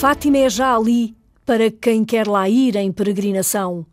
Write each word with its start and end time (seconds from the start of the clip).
Fátima 0.00 0.38
é 0.38 0.48
já 0.48 0.74
ali 0.74 1.14
para 1.44 1.70
quem 1.70 2.06
quer 2.06 2.26
lá 2.26 2.48
ir 2.48 2.74
em 2.74 2.90
peregrinação. 2.90 3.84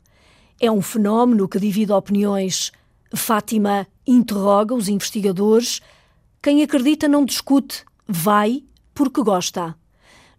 É 0.58 0.72
um 0.72 0.82
fenómeno 0.82 1.50
que 1.50 1.60
divide 1.60 1.92
opiniões. 1.92 2.72
Fátima 3.14 3.86
interroga 4.08 4.74
os 4.74 4.88
investigadores. 4.88 5.82
Quem 6.42 6.64
acredita 6.64 7.10
não 7.10 7.26
discute, 7.26 7.84
vai 8.08 8.64
porque 8.96 9.22
gosta. 9.22 9.76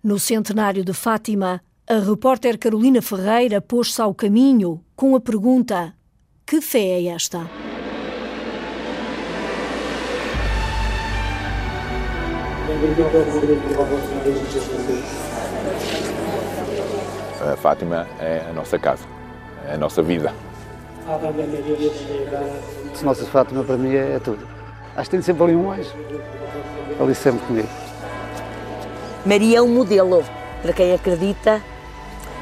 No 0.03 0.19
centenário 0.19 0.83
de 0.83 0.95
Fátima, 0.95 1.61
a 1.87 1.99
repórter 1.99 2.59
Carolina 2.59 3.03
Ferreira 3.03 3.61
pôs-se 3.61 4.01
ao 4.01 4.15
caminho 4.15 4.83
com 4.97 5.15
a 5.15 5.21
pergunta: 5.21 5.95
Que 6.47 6.63
fé 6.63 7.03
é 7.03 7.05
esta? 7.09 7.47
A 17.51 17.57
Fátima 17.57 18.07
é 18.21 18.43
a 18.51 18.53
nossa 18.53 18.79
casa, 18.79 19.05
é 19.67 19.75
a 19.75 19.79
nossa 19.79 20.03
vida. 20.03 20.35
Nossa 23.03 23.25
Fátima 23.25 23.65
para 23.65 23.79
mim 23.79 23.95
é, 23.95 24.21
tudo. 24.23 24.47
Acho 24.95 25.05
que 25.09 25.17
tem 25.17 25.23
sempre 25.23 25.45
ali 25.45 25.57
um 25.57 25.71
anjo, 25.71 25.91
ali 27.01 27.15
sempre 27.15 27.47
comigo. 27.47 27.69
Maria 29.25 29.59
é 29.59 29.63
um 29.63 29.69
modelo 29.69 30.23
para 30.61 30.75
quem 30.75 30.93
acredita. 30.93 31.63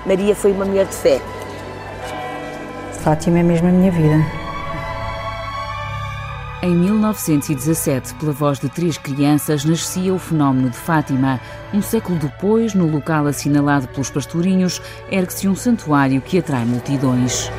Maria 0.05 0.35
foi 0.35 0.51
uma 0.51 0.65
mulher 0.65 0.87
de 0.87 0.97
fé. 0.97 1.21
Fátima 2.95 3.39
é 3.39 3.43
mesmo 3.45 3.69
a 3.69 3.71
minha 3.71 3.93
vida. 3.93 4.46
Em 6.67 6.75
1917, 6.75 8.17
pela 8.17 8.33
voz 8.33 8.59
de 8.59 8.69
três 8.69 8.99
crianças, 8.99 9.65
nascia 9.65 10.13
o 10.13 10.19
fenómeno 10.19 10.69
de 10.69 10.77
Fátima. 10.77 11.41
Um 11.73 11.81
século 11.81 12.19
depois, 12.19 12.75
no 12.75 12.91
local 12.91 13.29
assinalado 13.29 13.87
pelos 13.87 14.11
pastorinhos, 14.11 14.83
ergue-se 15.09 15.47
um 15.47 15.55
santuário 15.55 16.21
que 16.21 16.41
atrai 16.41 16.65
multidões. 16.65 17.53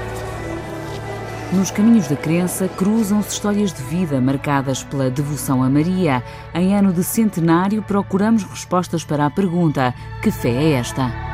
Nos 1.54 1.72
caminhos 1.72 2.10
da 2.10 2.18
crença 2.18 2.68
cruzam-se 2.68 3.30
histórias 3.30 3.72
de 3.72 3.82
vida 3.84 4.20
marcadas 4.20 4.84
pela 4.84 5.10
devoção 5.10 5.64
a 5.64 5.70
Maria. 5.70 6.22
Em 6.54 6.76
ano 6.76 6.92
de 6.92 7.02
centenário, 7.02 7.82
procuramos 7.82 8.44
respostas 8.44 9.06
para 9.06 9.26
a 9.26 9.32
pergunta: 9.32 9.96
que 10.22 10.30
fé 10.30 10.50
é 10.52 10.72
esta? 10.74 11.27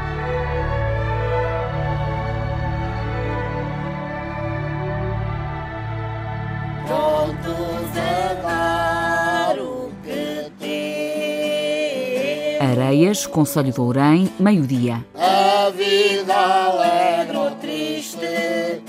Areias, 13.13 13.27
Conselho 13.27 13.71
de 13.71 13.79
Ourém, 13.79 14.29
meio-dia. 14.39 15.05
A 15.15 15.69
vida 15.69 16.33
alegre 16.33 17.37
ou 17.37 17.51
triste, 17.51 18.81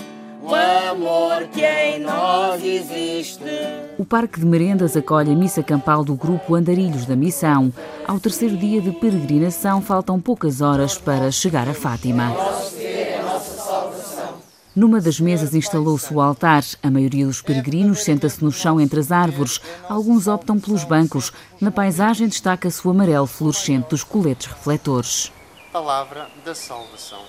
o 0.43 0.55
amor 0.55 1.47
que 1.53 1.65
em 1.65 2.01
nós 2.01 2.65
existe. 2.65 3.45
O 3.99 4.05
Parque 4.05 4.41
de 4.41 4.47
Merendas 4.47 4.97
acolhe 4.97 5.31
a 5.31 5.35
missa 5.35 5.63
campal 5.63 6.03
do 6.03 6.15
grupo 6.15 6.55
Andarilhos 6.55 7.05
da 7.05 7.15
Missão. 7.15 7.73
Ao 8.07 8.19
terceiro 8.19 8.57
dia 8.57 8.81
de 8.81 8.93
peregrinação, 8.93 9.83
faltam 9.83 10.19
poucas 10.19 10.61
horas 10.61 10.97
para 10.97 11.31
chegar 11.31 11.69
a 11.69 11.75
Fátima. 11.75 12.33
Numa 14.75 15.01
das 15.01 15.21
mesas 15.21 15.55
instalou-se 15.55 16.13
o 16.13 16.21
altar. 16.21 16.65
A 16.83 16.91
maioria 16.91 17.27
dos 17.27 17.41
peregrinos 17.41 18.03
senta-se 18.03 18.43
no 18.43 18.51
chão 18.51 18.81
entre 18.81 18.99
as 18.99 19.13
árvores. 19.13 19.61
Alguns 19.89 20.27
optam 20.27 20.59
pelos 20.59 20.83
bancos. 20.83 21.33
Na 21.61 21.71
paisagem 21.71 22.27
destaca-se 22.27 22.87
o 22.87 22.91
amarelo 22.91 23.27
fluorescente 23.27 23.91
dos 23.91 24.03
coletes 24.03 24.49
refletores. 24.49 25.33
Palavra 25.73 26.29
da 26.45 26.55
salvação. 26.55 27.21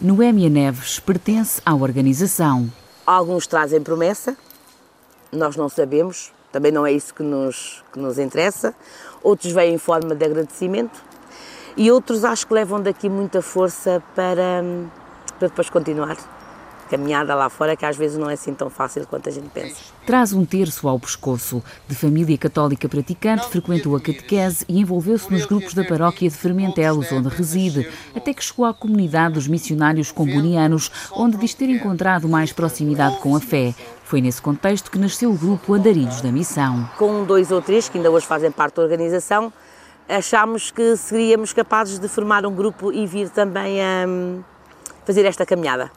Noémia 0.00 0.48
Neves 0.48 0.98
pertence 0.98 1.60
à 1.66 1.74
organização. 1.74 2.72
Alguns 3.06 3.46
trazem 3.46 3.82
promessa, 3.82 4.36
nós 5.30 5.54
não 5.54 5.68
sabemos, 5.68 6.32
também 6.50 6.72
não 6.72 6.86
é 6.86 6.92
isso 6.92 7.14
que 7.14 7.22
nos, 7.22 7.82
que 7.92 7.98
nos 7.98 8.18
interessa. 8.18 8.74
Outros 9.22 9.52
vêm 9.52 9.74
em 9.74 9.78
forma 9.78 10.14
de 10.14 10.24
agradecimento 10.24 11.11
e 11.76 11.90
outros 11.90 12.24
acho 12.24 12.46
que 12.46 12.54
levam 12.54 12.80
daqui 12.80 13.08
muita 13.08 13.42
força 13.42 14.02
para, 14.14 14.62
para 15.38 15.48
depois 15.48 15.70
continuar 15.70 16.16
caminhada 16.92 17.34
lá 17.34 17.48
fora, 17.48 17.74
que 17.74 17.86
às 17.86 17.96
vezes 17.96 18.18
não 18.18 18.28
é 18.28 18.34
assim 18.34 18.52
tão 18.52 18.68
fácil 18.68 19.06
quanto 19.06 19.26
a 19.26 19.32
gente 19.32 19.48
pensa. 19.48 19.76
Traz 20.04 20.34
um 20.34 20.44
terço 20.44 20.86
ao 20.86 21.00
pescoço. 21.00 21.62
De 21.88 21.94
família 21.94 22.36
católica 22.36 22.86
praticante, 22.86 23.48
frequentou 23.48 23.96
a 23.96 24.00
catequese 24.00 24.66
e 24.68 24.78
envolveu-se 24.78 25.32
nos 25.32 25.46
grupos 25.46 25.72
da 25.72 25.84
paróquia 25.84 26.28
de 26.28 26.36
Fermentelos, 26.36 27.10
onde 27.10 27.28
reside, 27.28 27.88
até 28.14 28.34
que 28.34 28.44
chegou 28.44 28.66
à 28.66 28.74
comunidade 28.74 29.34
dos 29.34 29.48
missionários 29.48 30.12
combonianos, 30.12 30.90
onde 31.12 31.38
diz 31.38 31.54
ter 31.54 31.70
encontrado 31.70 32.28
mais 32.28 32.52
proximidade 32.52 33.16
com 33.20 33.34
a 33.34 33.40
fé. 33.40 33.74
Foi 34.04 34.20
nesse 34.20 34.42
contexto 34.42 34.90
que 34.90 34.98
nasceu 34.98 35.30
o 35.30 35.38
grupo 35.38 35.72
Andarilhos 35.72 36.20
da 36.20 36.30
Missão. 36.30 36.86
Com 36.98 37.24
dois 37.24 37.50
ou 37.50 37.62
três 37.62 37.88
que 37.88 37.96
ainda 37.96 38.10
hoje 38.10 38.26
fazem 38.26 38.50
parte 38.50 38.76
da 38.76 38.82
organização, 38.82 39.50
achámos 40.12 40.70
que 40.70 40.94
seríamos 40.96 41.52
capazes 41.52 41.98
de 41.98 42.06
formar 42.06 42.44
um 42.44 42.54
grupo 42.54 42.92
e 42.92 43.06
vir 43.06 43.30
também 43.30 43.80
a 43.80 44.04
hum, 44.06 44.42
fazer 45.06 45.24
esta 45.24 45.46
caminhada. 45.46 45.90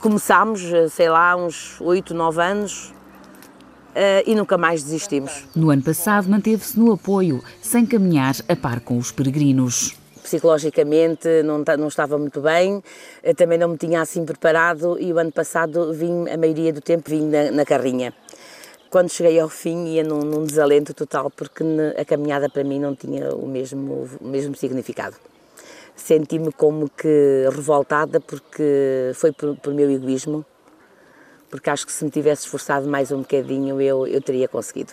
Começámos, 0.00 0.62
sei 0.90 1.10
lá, 1.10 1.36
uns 1.36 1.78
8, 1.80 2.14
9 2.14 2.42
anos 2.42 2.88
uh, 2.88 4.24
e 4.26 4.34
nunca 4.34 4.56
mais 4.56 4.82
desistimos. 4.82 5.44
No 5.54 5.70
ano 5.70 5.82
passado 5.82 6.28
manteve-se 6.28 6.78
no 6.78 6.92
apoio, 6.92 7.44
sem 7.60 7.84
caminhar 7.84 8.34
a 8.48 8.56
par 8.56 8.80
com 8.80 8.96
os 8.96 9.12
peregrinos. 9.12 9.94
Psicologicamente 10.22 11.28
não, 11.42 11.62
não 11.78 11.88
estava 11.88 12.16
muito 12.16 12.40
bem, 12.40 12.82
eh, 13.22 13.34
também 13.34 13.58
não 13.58 13.68
me 13.68 13.76
tinha 13.76 14.00
assim 14.00 14.24
preparado 14.24 14.98
e 14.98 15.12
o 15.12 15.18
ano 15.18 15.30
passado 15.30 15.92
vim, 15.92 16.26
a 16.30 16.38
maioria 16.38 16.72
do 16.72 16.80
tempo, 16.80 17.10
vim 17.10 17.28
na, 17.28 17.50
na 17.50 17.64
carrinha 17.66 18.14
quando 18.94 19.10
cheguei 19.10 19.40
ao 19.40 19.48
fim 19.48 19.86
ia 19.86 20.04
num, 20.04 20.20
num 20.20 20.44
desalento 20.44 20.94
total 20.94 21.28
porque 21.28 21.64
a 22.00 22.04
caminhada 22.04 22.48
para 22.48 22.62
mim 22.62 22.78
não 22.78 22.94
tinha 22.94 23.34
o 23.34 23.44
mesmo, 23.44 24.08
o 24.20 24.28
mesmo 24.28 24.54
significado. 24.54 25.16
Senti-me 25.96 26.52
como 26.52 26.88
que 26.88 27.44
revoltada 27.52 28.20
porque 28.20 29.10
foi 29.14 29.32
por, 29.32 29.56
por 29.56 29.74
meu 29.74 29.90
egoísmo, 29.90 30.44
porque 31.50 31.70
acho 31.70 31.84
que 31.84 31.90
se 31.90 32.04
me 32.04 32.10
tivesse 32.12 32.42
esforçado 32.42 32.86
mais 32.86 33.10
um 33.10 33.18
bocadinho 33.18 33.80
eu, 33.80 34.06
eu 34.06 34.22
teria 34.22 34.46
conseguido. 34.46 34.92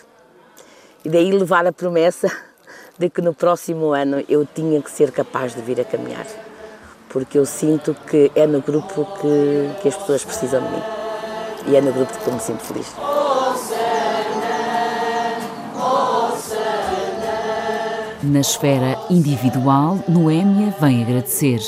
E 1.04 1.08
daí 1.08 1.30
levar 1.30 1.64
a 1.64 1.72
promessa 1.72 2.26
de 2.98 3.08
que 3.08 3.22
no 3.22 3.32
próximo 3.32 3.92
ano 3.92 4.24
eu 4.28 4.44
tinha 4.44 4.82
que 4.82 4.90
ser 4.90 5.12
capaz 5.12 5.54
de 5.54 5.62
vir 5.62 5.80
a 5.80 5.84
caminhar, 5.84 6.26
porque 7.08 7.38
eu 7.38 7.46
sinto 7.46 7.94
que 8.08 8.32
é 8.34 8.48
no 8.48 8.62
grupo 8.62 9.06
que, 9.20 9.80
que 9.80 9.86
as 9.86 9.96
pessoas 9.96 10.24
precisam 10.24 10.60
de 10.60 10.70
mim 10.70 10.82
e 11.68 11.76
é 11.76 11.80
no 11.80 11.92
grupo 11.92 12.12
que 12.18 12.26
eu 12.26 12.34
me 12.34 12.40
sinto 12.40 12.64
feliz. 12.64 12.92
Na 18.22 18.38
esfera 18.38 18.96
individual, 19.10 19.98
Noémia 20.08 20.72
vem 20.80 21.02
agradecer. 21.02 21.60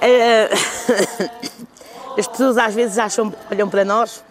É, 0.00 0.48
as 2.18 2.26
pessoas 2.26 2.58
às 2.58 2.74
vezes 2.74 2.98
acham, 2.98 3.32
olham 3.48 3.68
para 3.68 3.84
nós 3.84 4.24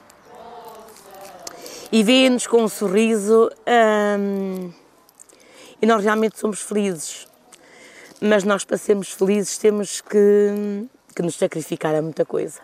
e 1.90 2.03
veem-nos 2.03 2.47
com 2.47 2.63
um 2.63 2.67
sorriso 2.67 3.49
hum, 4.20 4.73
e 5.81 5.85
nós 5.85 6.03
realmente 6.03 6.37
somos 6.37 6.61
felizes. 6.61 7.28
Mas 8.20 8.43
nós, 8.43 8.66
para 8.66 8.78
sermos 8.78 9.14
felizes, 9.14 9.58
temos 9.58 10.02
que, 10.02 10.85
que 11.16 11.22
nos 11.22 11.35
sacrificar 11.35 11.96
a 11.96 12.02
muita 12.02 12.26
coisa. 12.26 12.59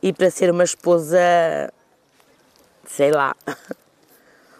E 0.00 0.12
para 0.12 0.30
ser 0.30 0.48
uma 0.48 0.62
esposa, 0.62 1.18
sei 2.86 3.10
lá, 3.10 3.34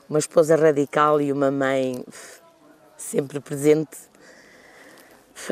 uma 0.08 0.19
esposa 0.19 0.56
radical 0.56 1.20
e 1.20 1.32
uma 1.32 1.50
mãe 1.50 2.05
sempre 2.97 3.41
presente, 3.41 3.97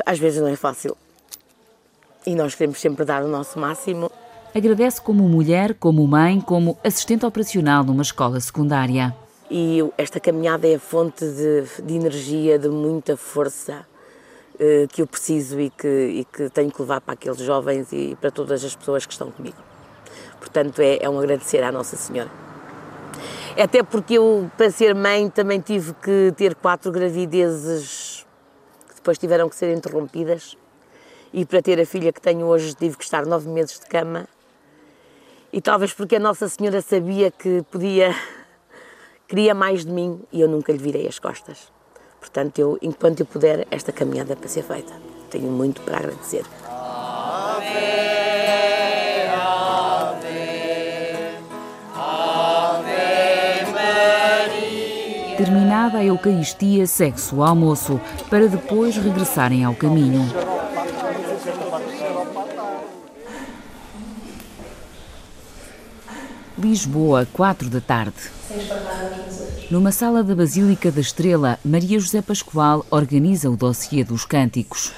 às 0.05 0.17
vezes 0.17 0.41
não 0.41 0.47
é 0.47 0.55
fácil. 0.55 0.97
E 2.25 2.33
nós 2.35 2.55
queremos 2.55 2.79
sempre 2.79 3.05
dar 3.05 3.23
o 3.23 3.27
nosso 3.27 3.59
máximo. 3.59 4.11
Agradece 4.53 5.01
como 5.01 5.27
mulher, 5.27 5.75
como 5.75 6.07
mãe, 6.07 6.41
como 6.41 6.77
assistente 6.83 7.25
operacional 7.25 7.83
numa 7.83 8.01
escola 8.01 8.39
secundária. 8.39 9.15
E 9.51 9.79
esta 9.97 10.19
caminhada 10.19 10.67
é 10.67 10.75
a 10.75 10.79
fonte 10.79 11.23
de, 11.23 11.83
de 11.83 11.93
energia, 11.93 12.57
de 12.57 12.67
muita 12.69 13.15
força 13.15 13.85
eh, 14.57 14.87
que 14.89 15.01
eu 15.01 15.07
preciso 15.07 15.59
e 15.59 15.69
que, 15.69 15.87
e 15.87 16.25
que 16.25 16.49
tenho 16.49 16.71
que 16.71 16.81
levar 16.81 17.01
para 17.01 17.13
aqueles 17.13 17.39
jovens 17.39 17.91
e 17.91 18.17
para 18.19 18.31
todas 18.31 18.63
as 18.63 18.75
pessoas 18.75 19.05
que 19.05 19.11
estão 19.11 19.29
comigo. 19.29 19.57
Portanto, 20.39 20.79
é, 20.79 20.97
é 21.01 21.09
um 21.09 21.19
agradecer 21.19 21.61
à 21.61 21.71
Nossa 21.71 21.97
Senhora. 21.97 22.31
Até 23.57 23.81
porque 23.83 24.15
eu, 24.15 24.51
para 24.57 24.69
ser 24.69 24.93
mãe, 24.93 25.29
também 25.29 25.61
tive 25.61 25.93
que 25.93 26.33
ter 26.35 26.55
quatro 26.55 26.91
gravidezes 26.91 28.25
que 28.89 28.95
depois 28.95 29.17
tiveram 29.17 29.47
que 29.47 29.55
ser 29.55 29.73
interrompidas. 29.73 30.57
E 31.31 31.45
para 31.45 31.61
ter 31.61 31.79
a 31.79 31.85
filha 31.85 32.11
que 32.11 32.19
tenho 32.19 32.45
hoje, 32.45 32.73
tive 32.73 32.97
que 32.97 33.03
estar 33.05 33.25
nove 33.25 33.47
meses 33.47 33.79
de 33.79 33.85
cama. 33.85 34.27
E 35.53 35.61
talvez 35.61 35.93
porque 35.93 36.17
a 36.17 36.19
Nossa 36.19 36.49
Senhora 36.49 36.81
sabia 36.81 37.31
que 37.31 37.63
podia, 37.71 38.13
queria 39.25 39.55
mais 39.55 39.85
de 39.85 39.91
mim 39.91 40.21
e 40.33 40.41
eu 40.41 40.49
nunca 40.49 40.73
lhe 40.73 40.77
virei 40.77 41.07
as 41.07 41.17
costas. 41.17 41.71
Portanto, 42.19 42.59
eu, 42.59 42.77
enquanto 42.81 43.21
eu 43.21 43.25
puder, 43.25 43.65
esta 43.71 43.93
caminhada 43.93 44.35
para 44.35 44.49
ser 44.49 44.63
feita. 44.63 44.93
Tenho 45.29 45.49
muito 45.49 45.81
para 45.81 45.97
agradecer. 45.99 46.43
Terminada 55.85 55.97
a 55.99 56.03
Eucaristia, 56.03 56.87
segue-se 56.87 57.35
o 57.35 57.43
almoço, 57.43 58.01
para 58.27 58.47
depois 58.47 58.97
regressarem 58.97 59.63
ao 59.63 59.75
caminho. 59.75 60.25
Lisboa, 66.57 67.27
4 67.31 67.69
da 67.69 67.79
tarde. 67.79 68.15
Numa 69.69 69.91
sala 69.91 70.23
da 70.23 70.33
Basílica 70.33 70.91
da 70.91 71.01
Estrela, 71.01 71.59
Maria 71.63 71.99
José 71.99 72.21
Pascoal 72.21 72.83
organiza 72.89 73.47
o 73.49 73.55
dossiê 73.55 74.03
dos 74.03 74.25
cânticos. 74.25 74.91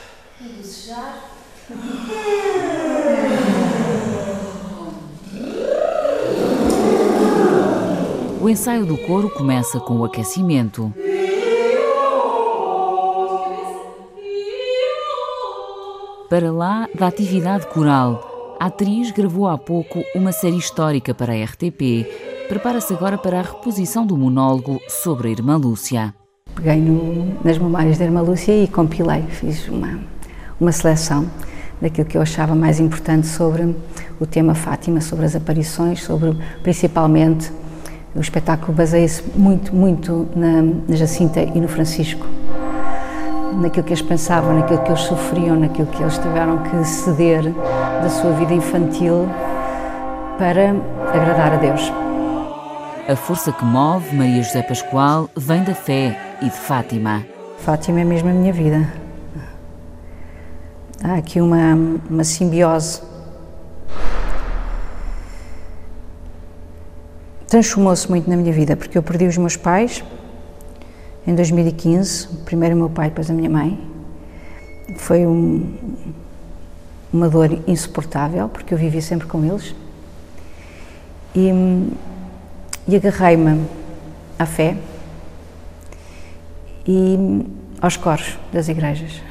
O 8.47 8.49
ensaio 8.49 8.85
do 8.85 8.97
coro 8.97 9.29
começa 9.29 9.77
com 9.77 9.97
o 9.97 10.05
aquecimento. 10.05 10.93
Para 16.29 16.49
lá 16.49 16.87
da 16.97 17.07
atividade 17.07 17.67
coral, 17.67 18.55
a 18.57 18.67
atriz 18.67 19.11
gravou 19.11 19.49
há 19.49 19.57
pouco 19.57 20.01
uma 20.15 20.31
série 20.31 20.55
histórica 20.55 21.13
para 21.13 21.33
a 21.33 21.43
RTP. 21.43 22.07
Prepara-se 22.47 22.93
agora 22.93 23.17
para 23.17 23.39
a 23.39 23.43
reposição 23.43 24.05
do 24.05 24.15
monólogo 24.15 24.79
sobre 24.87 25.27
a 25.27 25.31
Irmã 25.31 25.57
Lúcia. 25.57 26.15
Peguei 26.55 26.77
no, 26.77 27.37
nas 27.43 27.57
memórias 27.57 27.97
da 27.97 28.05
Irmã 28.05 28.21
Lúcia 28.21 28.63
e 28.63 28.65
compilei, 28.65 29.23
fiz 29.23 29.67
uma, 29.67 29.99
uma 30.57 30.71
seleção 30.71 31.29
daquilo 31.81 32.07
que 32.07 32.15
eu 32.15 32.21
achava 32.21 32.55
mais 32.55 32.79
importante 32.79 33.27
sobre 33.27 33.75
o 34.21 34.25
tema 34.25 34.55
Fátima, 34.55 35.01
sobre 35.01 35.25
as 35.25 35.35
aparições, 35.35 36.01
sobre 36.01 36.33
principalmente 36.63 37.51
o 38.17 38.19
espetáculo 38.19 38.73
baseia-se 38.73 39.23
muito, 39.35 39.73
muito 39.75 40.27
na, 40.35 40.63
na 40.87 40.95
Jacinta 40.95 41.39
e 41.39 41.61
no 41.61 41.67
Francisco, 41.67 42.25
naquilo 43.61 43.85
que 43.85 43.93
eles 43.93 44.01
pensavam, 44.01 44.55
naquilo 44.55 44.81
que 44.81 44.89
eles 44.89 45.01
sofriam, 45.01 45.55
naquilo 45.55 45.87
que 45.87 46.01
eles 46.01 46.17
tiveram 46.17 46.57
que 46.63 46.83
ceder 46.83 47.43
da 48.01 48.09
sua 48.09 48.31
vida 48.31 48.53
infantil 48.53 49.29
para 50.39 50.75
agradar 51.13 51.53
a 51.53 51.57
Deus. 51.57 51.93
A 53.07 53.15
força 53.15 53.51
que 53.51 53.63
move 53.63 54.15
Maria 54.15 54.41
José 54.41 54.63
Pascoal 54.63 55.29
vem 55.35 55.63
da 55.63 55.75
fé 55.75 56.17
e 56.41 56.45
de 56.45 56.57
Fátima. 56.57 57.23
Fátima 57.59 58.01
é 58.01 58.03
mesmo 58.03 58.29
a 58.29 58.33
minha 58.33 58.51
vida. 58.51 58.91
Há 61.03 61.13
aqui 61.13 61.39
uma, 61.39 61.75
uma 62.09 62.23
simbiose 62.23 63.01
transformou-se 67.47 68.09
muito 68.09 68.29
na 68.29 68.35
minha 68.35 68.51
vida, 68.51 68.75
porque 68.75 68.97
eu 68.97 69.03
perdi 69.03 69.25
os 69.25 69.37
meus 69.37 69.55
pais 69.55 70.03
em 71.25 71.33
2015, 71.33 72.27
primeiro 72.45 72.75
o 72.75 72.77
meu 72.77 72.89
pai, 72.89 73.09
depois 73.09 73.29
a 73.29 73.33
minha 73.33 73.49
mãe. 73.49 73.79
Foi 74.97 75.25
um, 75.25 75.75
uma 77.11 77.29
dor 77.29 77.59
insuportável, 77.67 78.47
porque 78.49 78.73
eu 78.73 78.77
vivia 78.77 79.01
sempre 79.01 79.27
com 79.27 79.43
eles. 79.43 79.75
E, 81.35 81.49
e 82.87 82.95
agarrei-me 82.95 83.65
à 84.39 84.45
fé 84.45 84.77
e 86.87 87.45
aos 87.81 87.97
coros 87.97 88.37
das 88.51 88.69
igrejas. 88.69 89.21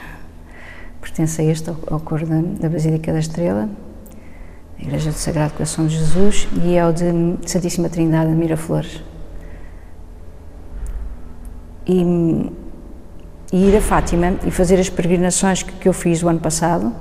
Pertence 1.01 1.41
a 1.41 1.45
este, 1.45 1.71
ao, 1.71 1.77
ao 1.91 2.01
coro 2.01 2.27
da, 2.27 2.41
da 2.41 2.69
Basílica 2.69 3.13
da 3.13 3.19
Estrela, 3.19 3.69
a 4.79 4.83
Igreja 4.83 5.11
do 5.11 5.17
Sagrado 5.17 5.55
Coração 5.55 5.87
de 5.87 5.97
Jesus 5.97 6.47
e 6.63 6.75
é 6.75 6.87
o 6.87 6.93
de 6.93 7.39
Santíssima 7.47 7.89
Trindade 7.89 8.31
de 8.31 8.37
Miraflores. 8.37 9.03
E, 11.87 12.53
e, 13.53 13.69
ir 13.69 13.77
a 13.77 13.81
Fátima 13.81 14.35
e 14.45 14.51
fazer 14.51 14.79
as 14.79 14.91
peregrinações 14.91 15.63
que, 15.63 15.73
que 15.73 15.89
eu 15.89 15.93
fiz 15.93 16.23
o 16.23 16.29
ano 16.29 16.41
passado, 16.41 16.93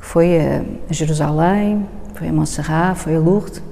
que 0.00 0.06
foi 0.06 0.38
a, 0.38 0.62
a, 0.90 0.92
Jerusalém, 0.92 1.88
foi 2.14 2.28
a 2.28 2.32
Montserrat, 2.32 2.96
foi 2.96 3.16
a 3.16 3.20
Lourdes, 3.20 3.58
uh, 3.58 3.62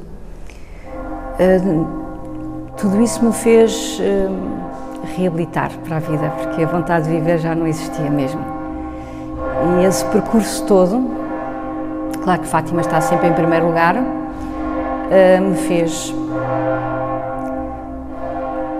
tudo 2.76 3.02
isso 3.02 3.24
me 3.24 3.32
fez 3.32 4.00
uh, 4.00 5.06
reabilitar 5.16 5.76
para 5.80 5.96
a 5.96 6.00
vida, 6.00 6.30
porque 6.30 6.62
a 6.62 6.66
vontade 6.66 7.08
de 7.08 7.16
viver 7.16 7.38
já 7.38 7.54
não 7.54 7.66
existia 7.66 8.08
mesmo. 8.08 8.40
E 9.80 9.84
esse 9.84 10.04
percurso 10.06 10.64
todo, 10.64 11.19
Claro 12.22 12.42
que 12.42 12.48
Fátima 12.48 12.80
está 12.82 13.00
sempre 13.00 13.28
em 13.28 13.32
primeiro 13.32 13.66
lugar, 13.66 13.96
uh, 13.96 15.42
me 15.42 15.56
fez 15.56 16.14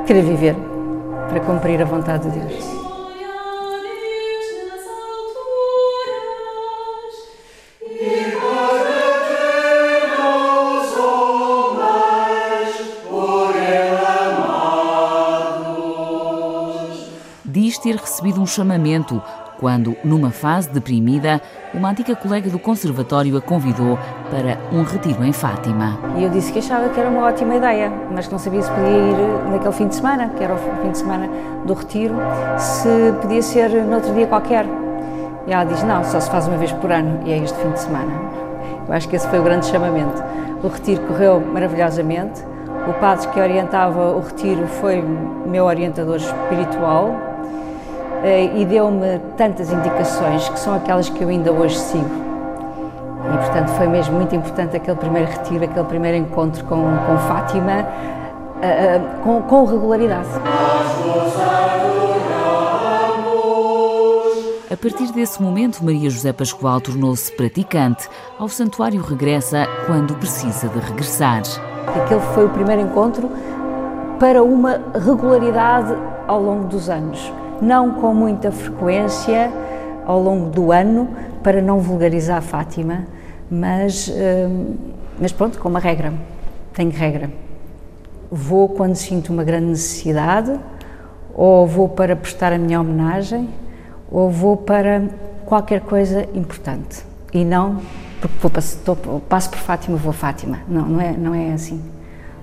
querer 0.07 0.23
viver 0.23 0.57
para 1.29 1.41
cumprir 1.41 1.81
a 1.81 1.85
vontade 1.85 2.29
de 2.29 2.39
Deus. 2.39 2.81
Diz 17.45 17.79
ter 17.79 17.97
recebido 17.97 18.41
um 18.41 18.47
chamamento 18.47 19.23
quando, 19.61 19.95
numa 20.03 20.31
fase 20.31 20.71
deprimida, 20.71 21.41
uma 21.75 21.91
antiga 21.91 22.17
colega 22.17 22.49
do 22.49 22.59
conservatório 22.59 23.37
a 23.37 23.41
convidou 23.43 23.99
para 24.31 24.59
um 24.73 24.83
retiro 24.83 25.23
em 25.23 25.33
Fátima. 25.33 25.99
E 26.17 26.25
eu 26.25 26.31
disse 26.31 26.51
que 26.51 26.61
achava 26.61 26.89
que 26.89 26.99
era 26.99 27.11
uma 27.11 27.27
ótima 27.27 27.55
ideia, 27.55 27.93
mas 28.11 28.27
que 28.27 28.33
não 28.33 28.39
sabia 28.39 28.62
se 28.62 28.71
podia 28.71 28.89
ir 28.89 29.51
naquele 29.51 29.73
fim 29.73 29.87
de 29.87 29.94
semana, 29.94 30.31
que 30.31 30.43
era 30.43 30.55
o 30.55 30.56
fim 30.56 30.91
de 30.91 30.99
semana 30.99 31.29
do 31.67 31.75
retiro, 31.75 32.15
se 32.56 33.13
podia 33.20 33.43
ser 33.43 33.70
noutro 33.84 34.15
dia 34.15 34.27
qualquer. 34.27 34.65
E 35.46 35.53
ela 35.53 35.65
diz: 35.65 35.82
não, 35.82 36.03
só 36.05 36.19
se 36.19 36.31
faz 36.31 36.49
uma 36.49 36.56
vez 36.56 36.73
por 36.73 36.91
ano 36.91 37.20
e 37.27 37.32
é 37.32 37.39
este 37.39 37.58
fim 37.58 37.70
de 37.70 37.81
semana. 37.81 38.13
Eu 38.89 38.94
acho 38.94 39.08
que 39.08 39.17
esse 39.17 39.29
foi 39.29 39.39
o 39.39 39.43
grande 39.43 39.67
chamamento. 39.67 40.23
O 40.63 40.69
retiro 40.69 41.03
correu 41.03 41.39
maravilhosamente. 41.41 42.43
O 42.89 42.94
padre 42.94 43.29
que 43.29 43.39
orientava 43.39 44.13
o 44.13 44.20
retiro 44.20 44.67
foi 44.67 45.05
meu 45.46 45.67
orientador 45.67 46.17
espiritual, 46.17 47.30
e 48.55 48.65
deu-me 48.65 49.19
tantas 49.36 49.72
indicações 49.72 50.48
que 50.48 50.58
são 50.58 50.74
aquelas 50.74 51.08
que 51.08 51.22
eu 51.22 51.29
ainda 51.29 51.53
hoje 51.53 51.79
sigo. 51.79 52.31
E, 53.32 53.39
portanto, 53.39 53.69
foi 53.69 53.86
mesmo 53.86 54.17
muito 54.17 54.34
importante 54.34 54.77
aquele 54.77 54.96
primeiro 54.96 55.31
retiro, 55.31 55.65
aquele 55.65 55.86
primeiro 55.86 56.17
encontro 56.19 56.65
com, 56.65 56.77
com 56.77 57.19
Fátima, 57.29 57.82
uh, 57.82 59.22
com, 59.22 59.43
com 59.43 59.65
regularidade. 59.65 60.29
A 64.70 64.77
partir 64.77 65.12
desse 65.12 65.43
momento, 65.43 65.84
Maria 65.84 66.08
José 66.08 66.32
Pascoal 66.32 66.81
tornou-se 66.81 67.31
praticante. 67.32 68.08
Ao 68.39 68.48
santuário 68.48 69.03
regressa 69.03 69.67
quando 69.86 70.15
precisa 70.15 70.69
de 70.69 70.79
regressar. 70.79 71.43
Aquele 71.86 72.20
foi 72.34 72.46
o 72.46 72.50
primeiro 72.50 72.82
encontro 72.82 73.31
para 74.19 74.43
uma 74.43 74.81
regularidade 74.94 75.94
ao 76.27 76.41
longo 76.41 76.65
dos 76.67 76.89
anos 76.89 77.32
não 77.60 77.94
com 77.94 78.14
muita 78.14 78.50
frequência 78.50 79.50
ao 80.06 80.20
longo 80.20 80.50
do 80.50 80.72
ano, 80.72 81.08
para 81.43 81.62
não 81.62 81.79
vulgarizar 81.79 82.43
Fátima, 82.43 83.06
mas, 83.50 84.08
hum, 84.08 84.76
mas 85.20 85.32
pronto, 85.32 85.58
com 85.58 85.69
uma 85.69 85.81
regra, 85.81 86.12
tenho 86.74 86.90
regra. 86.90 87.31
Vou 88.31 88.69
quando 88.69 88.94
sinto 88.94 89.32
uma 89.32 89.44
grande 89.44 89.67
necessidade, 89.67 90.58
ou 91.34 91.67
vou 91.67 91.88
para 91.88 92.14
prestar 92.14 92.52
a 92.52 92.58
minha 92.58 92.81
homenagem, 92.81 93.48
ou 94.10 94.31
vou 94.31 94.56
para 94.56 95.02
qualquer 95.46 95.81
coisa 95.81 96.26
importante. 96.34 97.05
E 97.32 97.44
não 97.44 97.81
porque 98.20 98.36
vou, 98.40 98.52
estou, 98.58 98.96
passo 99.29 99.50
por 99.50 99.58
Fátima, 99.58 99.96
vou 99.96 100.10
a 100.10 100.12
Fátima. 100.12 100.58
Não, 100.69 100.86
não 100.86 101.00
é, 101.00 101.12
não 101.12 101.34
é 101.34 101.52
assim. 101.52 101.82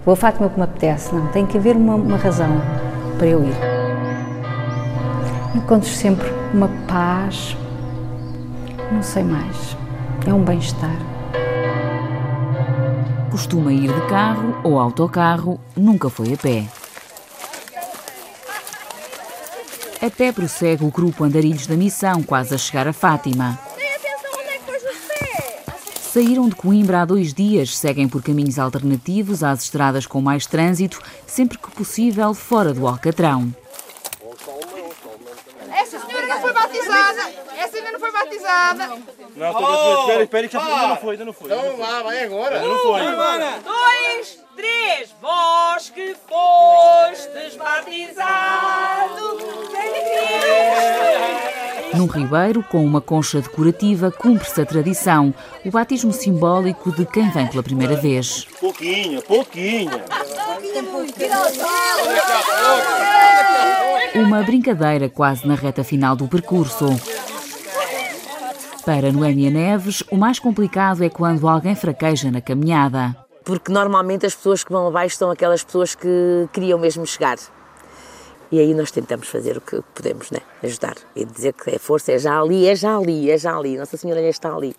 Vou 0.03 0.13
a 0.13 0.15
Fátima 0.15 0.49
como 0.49 0.65
me 0.65 0.71
apetece, 0.71 1.13
não. 1.13 1.27
Tem 1.27 1.45
que 1.45 1.57
haver 1.57 1.75
uma, 1.75 1.95
uma 1.95 2.17
razão 2.17 2.61
para 3.17 3.27
eu 3.27 3.43
ir. 3.43 3.76
Encontro 5.57 5.89
sempre 5.89 6.29
uma 6.53 6.69
paz, 6.87 7.57
não 8.91 9.01
sei 9.01 9.23
mais, 9.23 9.75
é 10.25 10.31
um 10.31 10.43
bem-estar. 10.43 10.95
Costuma 13.31 13.73
ir 13.73 13.91
de 13.91 14.07
carro 14.07 14.55
ou 14.63 14.79
autocarro, 14.79 15.59
nunca 15.75 16.11
foi 16.11 16.33
a 16.33 16.37
pé. 16.37 16.63
A 19.99 20.09
pé 20.11 20.31
prossegue 20.31 20.85
o 20.85 20.91
grupo 20.91 21.23
Andarilhos 21.23 21.65
da 21.65 21.75
Missão, 21.75 22.21
quase 22.21 22.53
a 22.53 22.57
chegar 22.57 22.87
a 22.87 22.93
Fátima. 22.93 23.59
Saíram 26.13 26.47
de 26.47 26.55
Coimbra 26.55 27.01
há 27.01 27.05
dois 27.05 27.33
dias, 27.33 27.75
seguem 27.75 28.07
por 28.07 28.21
caminhos 28.21 28.59
alternativos 28.59 29.43
às 29.43 29.63
estradas 29.63 30.05
com 30.05 30.21
mais 30.21 30.45
trânsito, 30.45 31.01
sempre 31.25 31.57
que 31.57 31.71
possível 31.71 32.33
fora 32.35 32.75
do 32.75 32.87
Alcatrão. 32.87 33.51
Essa 35.69 35.99
senhora 35.99 36.27
não 36.27 36.41
foi 36.41 36.53
batizada! 36.53 37.21
Essa 37.55 37.77
ainda 37.77 37.91
não 37.91 37.99
batizada! 38.73 38.87
Não, 39.35 39.53
oh, 39.53 40.01
espera, 40.01 40.23
espera, 40.23 40.47
que 40.47 40.53
já 40.53 40.63
ainda 40.63 40.87
não 40.87 40.97
foi, 40.97 41.11
ainda 41.11 41.25
não 41.25 41.33
foi. 41.33 41.51
Então 41.51 41.77
lá, 41.77 42.03
vai 42.03 42.23
agora. 42.23 42.55
Ainda 42.55 42.67
não 42.67 42.79
foi. 42.79 43.01
Um, 43.01 43.61
dois, 43.63 44.39
três. 44.55 45.15
Vós 45.21 45.89
que 45.89 46.15
fostes 46.27 47.55
batizado 47.55 48.57
num 51.97 52.05
ribeiro 52.05 52.63
com 52.63 52.85
uma 52.85 53.01
concha 53.01 53.41
decorativa, 53.41 54.11
cumpre-se 54.11 54.61
a 54.61 54.65
tradição, 54.65 55.33
o 55.65 55.71
batismo 55.71 56.13
simbólico 56.13 56.91
de 56.91 57.05
quem 57.05 57.29
vem 57.31 57.47
pela 57.47 57.63
primeira 57.63 57.95
vez. 57.95 58.45
Pouquinho, 58.59 59.21
pouquinho. 59.23 59.91
Uma 64.15 64.43
brincadeira 64.43 65.09
quase 65.09 65.47
na 65.47 65.55
reta 65.55 65.83
final 65.83 66.15
do 66.15 66.27
percurso. 66.27 66.85
Para 68.87 69.11
Noémia 69.11 69.51
Neves, 69.51 70.01
o 70.09 70.15
mais 70.15 70.39
complicado 70.39 71.03
é 71.03 71.09
quando 71.09 71.45
alguém 71.45 71.75
fraqueja 71.75 72.31
na 72.31 72.39
caminhada. 72.39 73.13
Porque 73.43 73.69
normalmente 73.69 74.25
as 74.25 74.33
pessoas 74.33 74.63
que 74.63 74.71
vão 74.71 74.87
abaixo 74.87 75.17
são 75.17 75.29
aquelas 75.29 75.61
pessoas 75.61 75.93
que 75.93 76.47
queriam 76.53 76.79
mesmo 76.79 77.05
chegar. 77.05 77.35
E 78.49 78.57
aí 78.61 78.73
nós 78.73 78.89
tentamos 78.89 79.27
fazer 79.27 79.57
o 79.57 79.61
que 79.61 79.83
podemos, 79.93 80.31
né? 80.31 80.39
ajudar 80.63 80.95
e 81.13 81.25
dizer 81.25 81.51
que 81.51 81.69
é 81.71 81.77
força, 81.77 82.13
é 82.13 82.17
já 82.17 82.39
ali, 82.39 82.65
é 82.65 82.77
já 82.77 82.97
ali, 82.97 83.29
é 83.29 83.37
já 83.37 83.57
ali, 83.57 83.75
Nossa 83.75 83.97
Senhora 83.97 84.21
está 84.21 84.55
ali. 84.55 84.73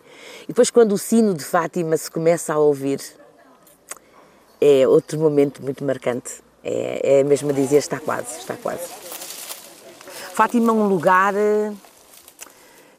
E 0.45 0.47
depois, 0.47 0.71
quando 0.71 0.93
o 0.93 0.99
sino 0.99 1.35
de 1.35 1.45
Fátima 1.45 1.95
se 1.99 2.11
começa 2.11 2.55
a 2.55 2.59
ouvir, 2.59 3.03
é 4.59 4.88
outro 4.88 5.21
momento 5.21 5.62
muito 5.62 5.85
marcante. 5.85 6.43
É, 6.65 7.21
é 7.21 7.25
mesmo 7.25 7.50
a 7.50 7.53
dizer: 7.53 7.77
está 7.77 8.00
quase, 8.00 8.38
está 8.38 8.55
quase. 8.57 8.88
Fátima 10.33 10.73
é 10.73 10.75
um 10.75 10.88
lugar 10.88 11.35
eh, 11.37 11.73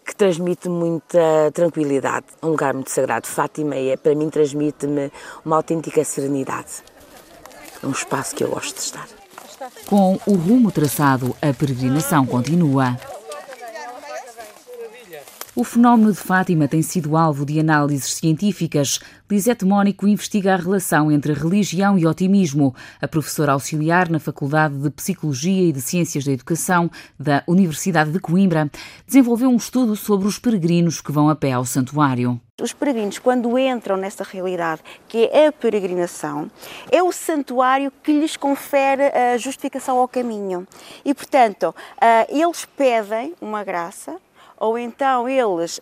que 0.10 0.16
transmite 0.16 0.68
muita 0.68 1.52
tranquilidade, 1.54 2.26
é 2.42 2.46
um 2.46 2.50
lugar 2.50 2.74
muito 2.74 2.90
sagrado. 2.90 3.28
Fátima, 3.28 3.76
é, 3.76 3.96
para 3.96 4.16
mim, 4.16 4.28
transmite-me 4.28 5.12
uma 5.46 5.58
autêntica 5.58 6.04
serenidade. 6.04 6.84
É 7.84 7.86
um 7.86 7.92
espaço 7.92 8.36
que 8.36 8.44
eu 8.44 8.50
gosto 8.50 8.76
de 8.76 8.82
estar. 8.82 9.08
Com 9.86 10.20
o 10.26 10.34
rumo 10.34 10.72
traçado, 10.72 11.36
a 11.40 11.54
peregrinação 11.54 12.26
continua. 12.26 12.98
O 15.60 15.64
fenómeno 15.66 16.14
de 16.14 16.18
Fátima 16.18 16.70
tem 16.70 16.82
sido 16.82 17.18
alvo 17.18 17.46
de 17.46 17.60
análises 17.60 18.14
científicas. 18.14 19.02
Lisete 19.30 19.66
Mónico 19.66 20.08
investiga 20.08 20.54
a 20.54 20.56
relação 20.56 21.12
entre 21.12 21.34
religião 21.34 22.00
e 22.00 22.08
otimismo. 22.08 22.74
A 23.02 23.10
professora 23.10 23.52
auxiliar 23.52 24.08
na 24.08 24.22
Faculdade 24.22 24.76
de 24.76 24.90
Psicologia 24.90 25.68
e 25.68 25.74
de 25.74 25.82
Ciências 25.82 26.24
da 26.24 26.32
Educação 26.32 26.90
da 27.20 27.44
Universidade 27.46 28.10
de 28.10 28.22
Coimbra 28.22 28.72
desenvolveu 29.06 29.50
um 29.50 29.58
estudo 29.58 29.98
sobre 29.98 30.30
os 30.30 30.40
peregrinos 30.40 31.02
que 31.02 31.12
vão 31.12 31.28
a 31.28 31.36
pé 31.36 31.52
ao 31.52 31.66
santuário. 31.66 32.40
Os 32.62 32.72
peregrinos, 32.72 33.20
quando 33.20 33.60
entram 33.60 33.98
nessa 33.98 34.24
realidade 34.24 34.82
que 35.10 35.26
é 35.26 35.48
a 35.48 35.52
peregrinação, 35.52 36.50
é 36.90 37.04
o 37.04 37.12
santuário 37.12 37.92
que 38.02 38.14
lhes 38.14 38.38
confere 38.38 39.04
a 39.08 39.38
justificação 39.38 39.98
ao 39.98 40.08
caminho. 40.08 40.66
E, 41.04 41.14
portanto, 41.14 41.76
ah, 42.00 42.26
eles 42.30 42.66
pedem 42.78 43.34
uma 43.42 43.64
graça, 43.64 44.16
ou 44.60 44.78
então 44.78 45.28
eles 45.28 45.80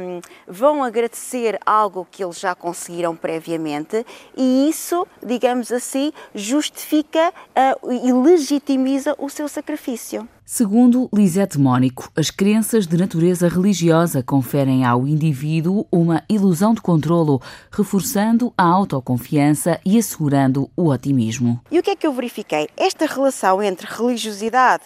hum, 0.00 0.20
vão 0.46 0.82
agradecer 0.84 1.58
algo 1.66 2.06
que 2.10 2.22
eles 2.22 2.38
já 2.38 2.54
conseguiram 2.54 3.16
previamente 3.16 4.06
e 4.36 4.68
isso, 4.68 5.06
digamos 5.24 5.72
assim, 5.72 6.12
justifica 6.34 7.30
uh, 7.30 7.92
e 7.92 8.12
legitimiza 8.12 9.14
o 9.18 9.28
seu 9.28 9.48
sacrifício. 9.48 10.28
Segundo 10.44 11.08
Lisete 11.14 11.58
Mónico, 11.58 12.10
as 12.14 12.30
crenças 12.30 12.86
de 12.86 12.96
natureza 12.96 13.48
religiosa 13.48 14.22
conferem 14.22 14.84
ao 14.84 15.06
indivíduo 15.06 15.86
uma 15.90 16.22
ilusão 16.28 16.74
de 16.74 16.80
controlo, 16.82 17.40
reforçando 17.70 18.52
a 18.58 18.64
autoconfiança 18.64 19.80
e 19.82 19.96
assegurando 19.96 20.68
o 20.76 20.90
otimismo. 20.90 21.58
E 21.70 21.78
o 21.78 21.82
que 21.82 21.90
é 21.90 21.96
que 21.96 22.06
eu 22.06 22.12
verifiquei? 22.12 22.68
Esta 22.76 23.06
relação 23.06 23.62
entre 23.62 23.86
religiosidade 23.86 24.84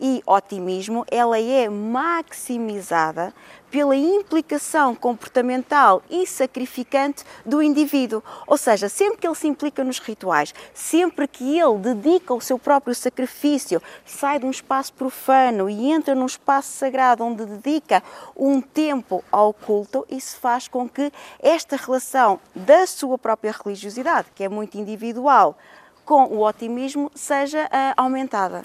e 0.00 0.22
otimismo, 0.26 1.04
ela 1.10 1.40
é 1.40 1.68
maximizada 1.68 3.32
pela 3.70 3.94
implicação 3.94 4.94
comportamental 4.94 6.02
e 6.08 6.26
sacrificante 6.26 7.24
do 7.44 7.62
indivíduo. 7.62 8.22
Ou 8.46 8.56
seja, 8.56 8.88
sempre 8.88 9.18
que 9.18 9.26
ele 9.26 9.34
se 9.34 9.46
implica 9.46 9.84
nos 9.84 9.98
rituais, 9.98 10.54
sempre 10.72 11.28
que 11.28 11.58
ele 11.58 11.78
dedica 11.78 12.34
o 12.34 12.40
seu 12.40 12.58
próprio 12.58 12.94
sacrifício, 12.94 13.82
sai 14.04 14.38
de 14.38 14.46
um 14.46 14.50
espaço 14.50 14.92
profano 14.94 15.68
e 15.68 15.90
entra 15.90 16.14
num 16.14 16.26
espaço 16.26 16.72
sagrado 16.72 17.24
onde 17.24 17.44
dedica 17.44 18.02
um 18.36 18.60
tempo 18.60 19.22
ao 19.30 19.52
culto, 19.52 20.06
isso 20.08 20.36
faz 20.38 20.68
com 20.68 20.88
que 20.88 21.12
esta 21.40 21.76
relação 21.76 22.40
da 22.54 22.86
sua 22.86 23.18
própria 23.18 23.54
religiosidade, 23.64 24.28
que 24.34 24.44
é 24.44 24.48
muito 24.48 24.78
individual, 24.78 25.56
com 26.04 26.24
o 26.24 26.46
otimismo, 26.46 27.10
seja 27.14 27.66
uh, 27.66 27.94
aumentada. 27.94 28.62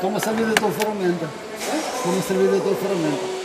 Toma 0.00 0.18
a 0.18 0.20
servida 0.20 0.48
da 0.48 0.54
tua 0.54 0.70
ferramenta. 0.70 1.28
Toma 2.02 2.18
a 2.18 2.22
servida 2.22 2.52
da 2.52 2.60
tua 2.60 2.74
ferramenta. 2.74 3.40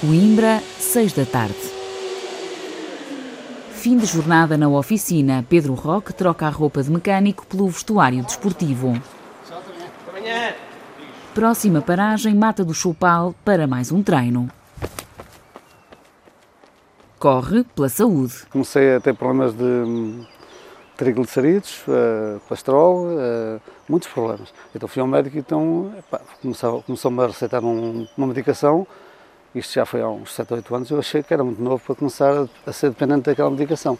Coimbra, 0.00 0.62
6 0.78 1.12
da 1.12 1.26
tarde. 1.26 1.54
Fim 3.72 3.98
de 3.98 4.06
jornada 4.06 4.56
na 4.56 4.68
oficina. 4.68 5.44
Pedro 5.48 5.74
Roque 5.74 6.14
troca 6.14 6.46
a 6.46 6.50
roupa 6.50 6.82
de 6.82 6.90
mecânico 6.90 7.46
pelo 7.46 7.68
vestuário 7.68 8.22
desportivo. 8.22 8.98
Próxima 11.34 11.82
paragem, 11.82 12.34
Mata 12.34 12.64
do 12.64 12.72
Choupal, 12.72 13.34
para 13.44 13.66
mais 13.66 13.92
um 13.92 14.02
treino 14.02 14.50
corre 17.18 17.64
pela 17.74 17.88
saúde. 17.88 18.34
Comecei 18.50 18.96
a 18.96 19.00
ter 19.00 19.14
problemas 19.14 19.54
de 19.54 20.26
triglicerídeos, 20.96 21.82
uh, 21.86 22.40
colesterol, 22.48 23.06
uh, 23.06 23.60
muitos 23.88 24.08
problemas. 24.08 24.52
Então 24.74 24.88
fui 24.88 25.00
ao 25.00 25.06
médico 25.06 25.36
e 25.36 25.40
então, 25.40 25.92
começou, 26.40 26.82
começou-me 26.82 27.22
a 27.22 27.26
receitar 27.26 27.62
um, 27.62 28.06
uma 28.16 28.26
medicação, 28.26 28.86
isto 29.54 29.74
já 29.74 29.86
foi 29.86 30.02
há 30.02 30.08
uns 30.08 30.34
7 30.34 30.52
ou 30.52 30.56
8 30.56 30.74
anos, 30.74 30.90
eu 30.90 30.98
achei 30.98 31.22
que 31.22 31.32
era 31.32 31.44
muito 31.44 31.62
novo 31.62 31.82
para 31.84 31.94
começar 31.94 32.48
a, 32.66 32.72
ser 32.72 32.90
dependente 32.90 33.22
daquela 33.22 33.50
medicação. 33.50 33.98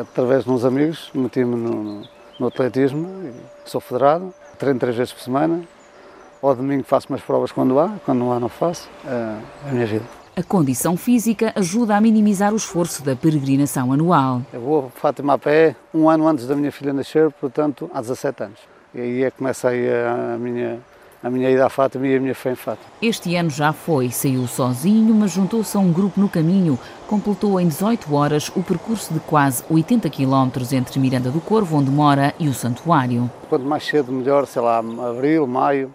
Através 0.00 0.44
de 0.44 0.50
uns 0.50 0.64
amigos, 0.64 1.10
meti-me 1.14 1.54
no, 1.54 2.02
no, 2.40 2.46
atletismo, 2.46 3.32
sou 3.64 3.80
federado, 3.80 4.34
treino 4.58 4.80
três 4.80 4.96
vezes 4.96 5.12
por 5.12 5.20
semana, 5.20 5.62
ao 6.42 6.54
domingo 6.54 6.82
faço 6.84 7.08
umas 7.10 7.20
provas 7.20 7.52
quando 7.52 7.78
há, 7.78 7.94
quando 8.04 8.18
não 8.18 8.32
há 8.32 8.40
não 8.40 8.48
faço, 8.48 8.88
é 9.04 9.68
a 9.68 9.72
minha 9.72 9.86
vida. 9.86 10.25
A 10.38 10.42
condição 10.42 10.98
física 10.98 11.50
ajuda 11.56 11.96
a 11.96 12.00
minimizar 12.00 12.52
o 12.52 12.56
esforço 12.56 13.02
da 13.02 13.16
peregrinação 13.16 13.90
anual. 13.90 14.42
Eu 14.52 14.60
vou 14.60 14.86
a 14.88 14.90
Fátima 14.90 15.32
a 15.32 15.38
pé 15.38 15.74
um 15.94 16.10
ano 16.10 16.28
antes 16.28 16.46
da 16.46 16.54
minha 16.54 16.70
filha 16.70 16.92
nascer, 16.92 17.32
portanto, 17.40 17.90
há 17.94 18.02
17 18.02 18.42
anos. 18.42 18.58
E 18.94 19.00
aí 19.00 19.24
é 19.24 19.30
que 19.30 19.38
começa 19.38 19.70
aí 19.70 19.88
a 19.88 20.36
minha, 20.36 20.78
a 21.24 21.30
minha 21.30 21.50
ida 21.50 21.64
à 21.64 21.70
Fátima 21.70 22.06
e 22.06 22.14
a 22.14 22.20
minha 22.20 22.34
fé 22.34 22.52
em 22.52 22.54
Fátima. 22.54 22.86
Este 23.00 23.34
ano 23.34 23.48
já 23.48 23.72
foi, 23.72 24.10
saiu 24.10 24.46
sozinho, 24.46 25.14
mas 25.14 25.30
juntou-se 25.30 25.74
a 25.74 25.80
um 25.80 25.90
grupo 25.90 26.20
no 26.20 26.28
caminho. 26.28 26.78
Completou 27.08 27.58
em 27.58 27.66
18 27.66 28.14
horas 28.14 28.52
o 28.54 28.62
percurso 28.62 29.14
de 29.14 29.20
quase 29.20 29.64
80 29.70 30.10
quilómetros 30.10 30.70
entre 30.74 31.00
Miranda 31.00 31.30
do 31.30 31.40
Corvo, 31.40 31.78
onde 31.78 31.90
mora, 31.90 32.34
e 32.38 32.46
o 32.46 32.52
santuário. 32.52 33.30
Quanto 33.48 33.64
mais 33.64 33.86
cedo, 33.86 34.12
melhor, 34.12 34.46
sei 34.46 34.60
lá, 34.60 34.80
abril, 34.80 35.46
maio, 35.46 35.94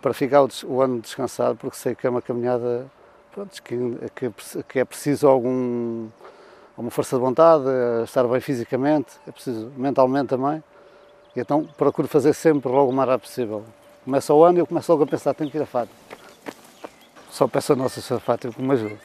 para 0.00 0.14
ficar 0.14 0.46
o 0.64 0.80
ano 0.80 1.00
descansado, 1.00 1.56
porque 1.56 1.76
sei 1.76 1.96
que 1.96 2.06
é 2.06 2.10
uma 2.10 2.22
caminhada 2.22 2.88
pronto, 3.32 3.62
que, 3.62 3.76
que, 4.14 4.62
que, 4.64 4.78
é 4.78 4.84
preciso 4.84 5.26
algum, 5.26 6.08
alguma 6.72 6.90
força 6.90 7.16
de 7.16 7.22
vontade, 7.22 7.64
eh, 7.66 8.04
estar 8.04 8.24
bem 8.24 8.40
fisicamente, 8.40 9.12
é 9.26 9.32
preciso 9.32 9.72
mentalmente 9.76 10.28
também. 10.28 10.62
E 11.34 11.40
então 11.40 11.66
procuro 11.76 12.06
fazer 12.06 12.34
sempre 12.34 12.70
logo 12.70 12.90
o 12.90 12.94
mais 12.94 13.08
rápido 13.08 13.26
possível. 13.26 13.64
Começa 14.04 14.34
o 14.34 14.44
ano 14.44 14.58
e 14.58 14.60
eu 14.60 14.66
começo 14.66 14.92
logo 14.92 15.04
a 15.04 15.06
pensar, 15.06 15.32
tenho 15.34 15.50
que 15.50 15.56
ir 15.56 15.62
a 15.62 15.66
Fátima. 15.66 15.96
Só 17.30 17.48
peço 17.48 17.72
a 17.72 17.76
Nossa 17.76 18.00
Senhora 18.00 18.22
Fátima 18.22 18.52
que 18.52 18.62
me 18.62 18.72
ajude. 18.72 18.98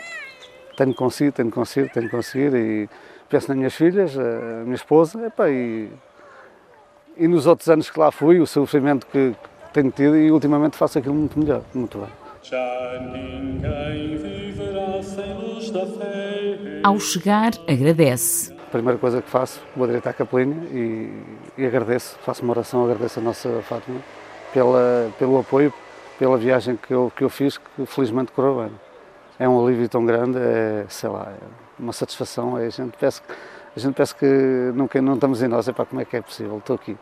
Tenho 0.76 0.92
que 0.92 0.98
conseguir, 0.98 1.32
tenho 1.32 1.50
que 1.50 1.56
conseguir, 1.56 1.92
tenho 1.92 2.06
que 2.08 2.16
conseguir 2.16 2.54
e 2.54 2.90
penso 3.30 3.48
nas 3.48 3.58
minhas 3.58 3.74
filhas, 3.74 4.18
a 4.18 4.64
minha 4.64 4.76
esposa 4.76 5.26
epa, 5.26 5.50
e, 5.50 5.90
e 7.16 7.28
nos 7.28 7.48
outros 7.48 7.70
anos 7.70 7.90
que 7.90 8.00
lá 8.00 8.12
fui, 8.12 8.40
o 8.40 8.46
sofrimento 8.46 9.08
que 9.08 9.36
tenho 9.74 9.92
tido 9.92 10.18
e 10.18 10.32
ultimamente 10.32 10.76
faço 10.76 11.00
aquilo 11.00 11.16
muito 11.16 11.40
melhor, 11.40 11.62
muito 11.74 11.98
bem. 11.98 12.27
Ao 16.84 17.00
chegar, 17.00 17.52
agradece. 17.68 18.54
a 18.68 18.70
primeira 18.70 19.00
coisa 19.00 19.22
que 19.22 19.30
faço, 19.30 19.62
vou 19.76 19.88
direito 19.88 20.08
à 20.08 20.14
capelinha 20.14 20.58
e, 20.72 21.24
e 21.58 21.66
agradeço, 21.66 22.18
faço 22.20 22.44
uma 22.44 22.52
oração, 22.52 22.84
agradeço 22.84 23.20
a 23.20 23.24
nossa 23.24 23.50
Fátima 23.62 24.02
pela, 24.54 25.10
pelo 25.18 25.40
apoio, 25.40 25.74
pela 26.20 26.38
viagem 26.38 26.76
que 26.76 26.94
eu, 26.94 27.12
que 27.16 27.24
eu 27.24 27.30
fiz, 27.30 27.58
que 27.58 27.86
felizmente 27.86 28.32
correu 28.32 28.64
bem. 28.64 28.72
É 29.40 29.48
um 29.48 29.66
alívio 29.66 29.88
tão 29.88 30.06
grande, 30.06 30.38
é, 30.38 30.86
sei 30.90 31.10
lá, 31.10 31.32
é 31.32 31.46
uma 31.80 31.94
satisfação, 31.94 32.58
é, 32.58 32.66
a 32.66 32.70
gente 32.70 32.98
pensa, 32.98 33.22
a 33.76 33.80
gente 33.80 33.94
pensa 33.94 34.14
que 34.14 34.26
nunca, 34.76 35.02
não 35.02 35.14
estamos 35.14 35.42
em 35.42 35.48
nós, 35.48 35.68
é 35.68 35.72
para 35.72 35.86
como 35.86 36.02
é 36.02 36.06
que 36.06 36.18
é 36.18 36.22
possível, 36.22 36.58
estou 36.58 36.76
aqui. 36.76 36.98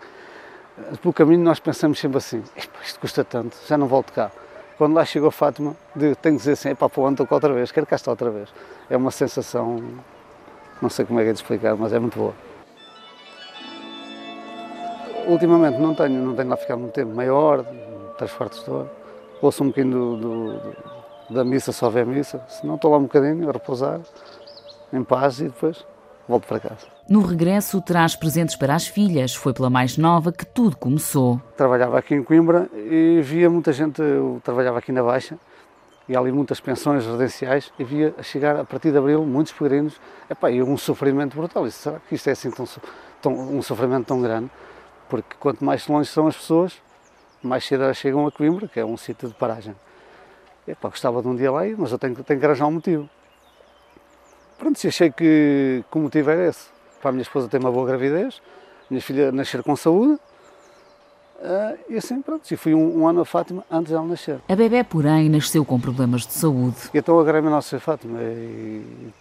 Pelo 1.01 1.13
caminho 1.13 1.41
nós 1.41 1.59
pensamos 1.59 1.99
sempre 1.99 2.17
assim, 2.17 2.43
isto 2.83 2.99
custa 2.99 3.23
tanto, 3.23 3.57
já 3.67 3.77
não 3.77 3.87
volto 3.87 4.13
cá. 4.13 4.29
Quando 4.77 4.93
lá 4.93 5.05
chegou 5.05 5.31
Fátima, 5.31 5.75
tenho 5.97 6.15
que 6.15 6.31
dizer 6.31 6.51
assim, 6.51 6.69
epá, 6.69 6.89
para 6.89 7.01
onde 7.01 7.13
estou 7.13 7.27
cá 7.27 7.35
outra 7.35 7.53
vez, 7.53 7.71
quero 7.71 7.85
cá 7.85 7.95
estar 7.95 8.11
outra 8.11 8.29
vez. 8.29 8.49
É 8.89 8.97
uma 8.97 9.09
sensação, 9.11 9.81
não 10.81 10.89
sei 10.89 11.05
como 11.05 11.19
é 11.19 11.23
que 11.23 11.29
é 11.29 11.33
de 11.33 11.39
explicar, 11.39 11.75
mas 11.75 11.93
é 11.93 11.99
muito 11.99 12.17
boa. 12.17 12.33
Ultimamente 15.27 15.79
não 15.79 15.95
tenho, 15.95 16.21
não 16.21 16.35
tenho 16.35 16.49
lá 16.49 16.57
ficado 16.57 16.79
muito 16.79 16.93
tempo, 16.93 17.15
meia 17.15 17.33
hora, 17.33 17.63
três 18.17 18.33
quartos 18.33 18.63
de 18.63 18.69
hora. 18.69 18.91
Ouço 19.41 19.63
um 19.63 19.67
bocadinho 19.67 19.93
do, 19.93 20.17
do, 20.17 20.53
do, 20.59 20.75
da 21.33 21.43
missa, 21.45 21.71
só 21.71 21.89
ver 21.89 22.01
a 22.01 22.05
missa, 22.05 22.43
se 22.49 22.67
não 22.67 22.75
estou 22.75 22.91
lá 22.91 22.97
um 22.97 23.03
bocadinho 23.03 23.49
a 23.49 23.53
repousar, 23.53 24.01
em 24.91 25.03
paz 25.03 25.39
e 25.39 25.45
depois 25.45 25.85
volto 26.27 26.47
para 26.47 26.59
casa. 26.59 26.87
No 27.07 27.21
regresso, 27.21 27.81
traz 27.81 28.15
presentes 28.15 28.55
para 28.55 28.75
as 28.75 28.87
filhas. 28.87 29.35
Foi 29.35 29.53
pela 29.53 29.69
mais 29.69 29.97
nova 29.97 30.31
que 30.31 30.45
tudo 30.45 30.75
começou. 30.75 31.39
Trabalhava 31.55 31.97
aqui 31.99 32.15
em 32.15 32.23
Coimbra 32.23 32.69
e 32.73 33.21
via 33.23 33.49
muita 33.49 33.71
gente, 33.71 34.01
eu 34.01 34.41
trabalhava 34.43 34.79
aqui 34.79 34.91
na 34.91 35.03
Baixa, 35.03 35.37
e 36.07 36.15
há 36.15 36.19
ali 36.19 36.31
muitas 36.31 36.59
pensões 36.59 37.05
residenciais, 37.05 37.71
e 37.79 37.83
via 37.83 38.13
a 38.17 38.23
chegar 38.23 38.55
a 38.55 38.63
partir 38.63 38.91
de 38.91 38.97
abril 38.97 39.25
muitos 39.25 39.53
peregrinos, 39.53 39.99
epá, 40.29 40.51
e 40.51 40.61
um 40.61 40.77
sofrimento 40.77 41.35
brutal. 41.35 41.65
Isso, 41.65 41.79
será 41.79 41.99
que 41.99 42.15
isto 42.15 42.27
é 42.27 42.31
assim 42.33 42.51
tão, 42.51 42.67
tão, 43.21 43.33
um 43.33 43.61
sofrimento 43.61 44.05
tão 44.05 44.21
grande? 44.21 44.49
Porque 45.09 45.35
quanto 45.39 45.63
mais 45.63 45.87
longe 45.87 46.09
são 46.09 46.27
as 46.27 46.35
pessoas, 46.35 46.73
mais 47.41 47.65
cedo 47.65 47.83
elas 47.83 47.97
chegam 47.97 48.25
a 48.25 48.31
Coimbra, 48.31 48.67
que 48.67 48.79
é 48.79 48.85
um 48.85 48.97
sítio 48.97 49.27
de 49.27 49.33
paragem. 49.33 49.75
Epá, 50.67 50.89
gostava 50.89 51.21
de 51.21 51.27
um 51.27 51.35
dia 51.35 51.51
lá 51.51 51.67
ir, 51.67 51.75
mas 51.77 51.91
eu 51.91 51.99
tenho, 51.99 52.15
tenho 52.23 52.39
que 52.39 52.45
arranjar 52.45 52.67
um 52.67 52.71
motivo. 52.71 53.09
Pronto, 54.57 54.79
se 54.79 54.87
achei 54.87 55.11
que, 55.11 55.83
que 55.89 55.97
o 55.97 56.01
motivo 56.01 56.29
era 56.29 56.47
esse 56.47 56.75
para 57.01 57.09
a 57.09 57.11
minha 57.11 57.21
esposa 57.21 57.47
ter 57.47 57.59
uma 57.59 57.71
boa 57.71 57.85
gravidez, 57.85 58.41
minha 58.89 59.01
filha 59.01 59.31
nascer 59.31 59.61
com 59.61 59.75
saúde. 59.75 60.19
Uh, 61.35 61.77
e 61.89 61.97
assim, 61.97 62.21
pronto, 62.21 62.49
e 62.49 62.55
fui 62.55 62.73
um, 62.73 63.01
um, 63.01 63.07
ano 63.07 63.21
a 63.21 63.25
Fátima 63.25 63.63
antes 63.69 63.91
dela 63.91 64.05
nascer. 64.05 64.39
A 64.47 64.55
bebê, 64.55 64.83
porém, 64.83 65.29
nasceu 65.29 65.63
com 65.65 65.79
problemas 65.79 66.25
de 66.25 66.33
saúde. 66.33 66.77
Então 66.93 67.19
agarrei-me 67.19 67.49
a 67.49 67.51
nossa 67.51 67.79
Fátima 67.79 68.19
e, 68.21 69.11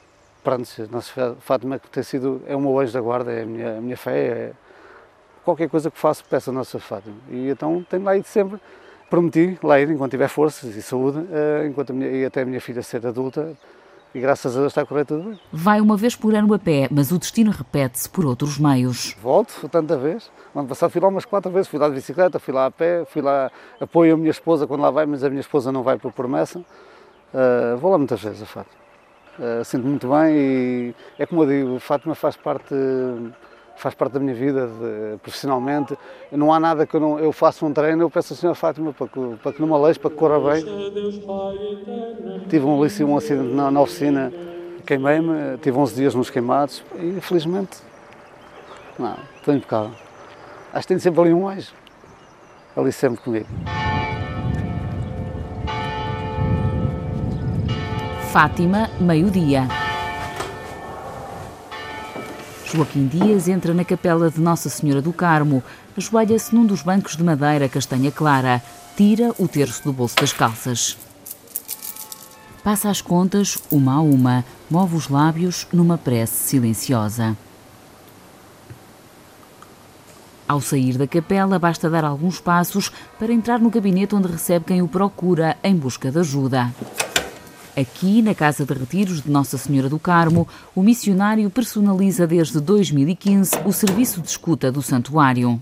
pronto, 0.42 0.66
a 0.78 0.94
nossa 0.94 1.36
Fátima 1.40 1.78
que 1.78 1.90
tem 1.90 2.02
sido, 2.02 2.40
é 2.46 2.54
o 2.56 2.60
meu 2.60 2.78
anjo 2.78 2.92
da 2.92 3.00
guarda, 3.00 3.32
é 3.32 3.42
a 3.42 3.46
minha, 3.46 3.78
a 3.78 3.80
minha 3.80 3.96
fé, 3.96 4.18
é 4.18 4.52
qualquer 5.44 5.68
coisa 5.68 5.90
que 5.90 5.98
faço 5.98 6.24
peço 6.24 6.50
a 6.50 6.52
nossa 6.52 6.78
Fátima. 6.78 7.16
E 7.28 7.50
então 7.50 7.84
tenho 7.90 8.04
lá 8.04 8.16
ido 8.16 8.26
sempre, 8.26 8.58
prometi 9.10 9.58
lá 9.62 9.78
ir 9.78 9.90
enquanto 9.90 10.12
tiver 10.12 10.28
forças 10.28 10.74
e 10.74 10.80
saúde, 10.80 11.18
uh, 11.18 11.66
enquanto 11.66 11.92
minha, 11.92 12.08
e 12.10 12.24
até 12.24 12.42
a 12.42 12.44
minha 12.46 12.60
filha 12.60 12.82
ser 12.82 13.04
adulta, 13.06 13.54
e 14.14 14.20
graças 14.20 14.56
a 14.56 14.60
Deus 14.60 14.70
está 14.70 14.82
a 14.82 14.86
correr 14.86 15.04
tudo 15.04 15.24
bem. 15.24 15.40
Vai 15.52 15.80
uma 15.80 15.96
vez 15.96 16.14
por 16.14 16.34
ano 16.34 16.54
a 16.54 16.58
pé, 16.58 16.88
mas 16.90 17.10
o 17.10 17.18
destino 17.18 17.50
repete-se 17.50 18.08
por 18.08 18.24
outros 18.24 18.58
meios. 18.58 19.16
Volto 19.20 19.68
tanta 19.68 19.96
vez. 19.96 20.30
No 20.54 20.60
ano 20.60 20.68
passado 20.68 20.90
fui 20.90 21.00
lá 21.00 21.08
umas 21.08 21.24
quatro 21.24 21.50
vezes, 21.50 21.68
fui 21.68 21.78
lá 21.78 21.88
de 21.88 21.94
bicicleta, 21.94 22.38
fui 22.38 22.54
lá 22.54 22.66
a 22.66 22.70
pé, 22.70 23.04
fui 23.06 23.20
lá, 23.20 23.50
apoio 23.80 24.14
a 24.14 24.16
minha 24.16 24.30
esposa 24.30 24.66
quando 24.66 24.82
lá 24.82 24.90
vai, 24.90 25.04
mas 25.04 25.24
a 25.24 25.28
minha 25.28 25.40
esposa 25.40 25.72
não 25.72 25.82
vai 25.82 25.98
por 25.98 26.12
promessa. 26.12 26.60
Uh, 26.60 27.76
vou 27.78 27.90
lá 27.90 27.98
muitas 27.98 28.22
vezes, 28.22 28.42
a 28.42 28.46
Fátima. 28.46 28.84
Uh, 29.36 29.64
sinto 29.64 29.84
muito 29.84 30.08
bem 30.08 30.36
e 30.36 30.94
é 31.18 31.26
como 31.26 31.42
eu 31.42 31.48
digo, 31.48 31.80
Fátima 31.80 32.14
faz 32.14 32.36
parte 32.36 32.72
faz 33.76 33.94
parte 33.94 34.12
da 34.12 34.20
minha 34.20 34.34
vida 34.34 34.66
de, 34.66 35.18
profissionalmente. 35.18 35.96
Não 36.32 36.52
há 36.52 36.60
nada 36.60 36.86
que 36.86 36.94
eu 36.94 37.00
não. 37.00 37.18
Eu 37.18 37.32
faço 37.32 37.66
um 37.66 37.72
treino, 37.72 38.02
eu 38.02 38.10
peço 38.10 38.32
à 38.32 38.36
Senhora 38.36 38.54
Fátima 38.54 38.92
para 38.92 39.08
que, 39.08 39.36
para 39.42 39.52
que 39.52 39.60
não 39.60 39.68
me 39.68 39.74
aleje, 39.74 39.98
para 39.98 40.10
que 40.10 40.16
corra 40.16 40.40
bem. 40.40 40.64
Tive 42.48 42.64
um, 42.64 42.78
um 42.78 43.16
acidente 43.16 43.54
na, 43.54 43.70
na 43.70 43.80
oficina, 43.80 44.32
queimei-me, 44.86 45.58
tive 45.58 45.76
11 45.76 45.94
dias 45.94 46.14
nos 46.14 46.30
queimados 46.30 46.82
e 46.96 47.20
felizmente. 47.20 47.78
Não, 48.98 49.16
estou 49.36 49.54
impecável. 49.54 49.90
Acho 50.72 50.82
que 50.82 50.88
tenho 50.88 51.00
sempre 51.00 51.20
ali 51.20 51.32
um 51.32 51.48
anjo, 51.48 51.72
ali 52.76 52.92
sempre 52.92 53.20
comigo. 53.20 53.46
Fátima, 58.32 58.90
meio-dia. 58.98 59.83
Joaquim 62.74 63.06
Dias 63.06 63.46
entra 63.46 63.72
na 63.72 63.84
capela 63.84 64.28
de 64.28 64.40
Nossa 64.40 64.68
Senhora 64.68 65.00
do 65.00 65.12
Carmo, 65.12 65.62
ajoelha-se 65.96 66.52
num 66.52 66.66
dos 66.66 66.82
bancos 66.82 67.16
de 67.16 67.22
madeira 67.22 67.68
castanha 67.68 68.10
clara, 68.10 68.60
tira 68.96 69.32
o 69.38 69.46
terço 69.46 69.84
do 69.84 69.92
bolso 69.92 70.16
das 70.16 70.32
calças. 70.32 70.98
Passa 72.64 72.90
as 72.90 73.00
contas 73.00 73.58
uma 73.70 73.94
a 73.94 74.00
uma, 74.00 74.44
move 74.68 74.96
os 74.96 75.08
lábios 75.08 75.68
numa 75.72 75.96
prece 75.96 76.48
silenciosa. 76.48 77.36
Ao 80.48 80.60
sair 80.60 80.98
da 80.98 81.06
capela, 81.06 81.60
basta 81.60 81.88
dar 81.88 82.04
alguns 82.04 82.40
passos 82.40 82.90
para 83.20 83.32
entrar 83.32 83.60
no 83.60 83.70
gabinete 83.70 84.16
onde 84.16 84.26
recebe 84.26 84.64
quem 84.64 84.82
o 84.82 84.88
procura 84.88 85.56
em 85.62 85.76
busca 85.76 86.10
de 86.10 86.18
ajuda. 86.18 86.74
Aqui, 87.76 88.22
na 88.22 88.36
Casa 88.36 88.64
de 88.64 88.72
Retiros 88.72 89.20
de 89.20 89.28
Nossa 89.28 89.58
Senhora 89.58 89.88
do 89.88 89.98
Carmo, 89.98 90.46
o 90.76 90.82
missionário 90.82 91.50
personaliza 91.50 92.24
desde 92.24 92.60
2015 92.60 93.50
o 93.64 93.72
serviço 93.72 94.20
de 94.20 94.28
escuta 94.28 94.70
do 94.70 94.80
santuário. 94.80 95.60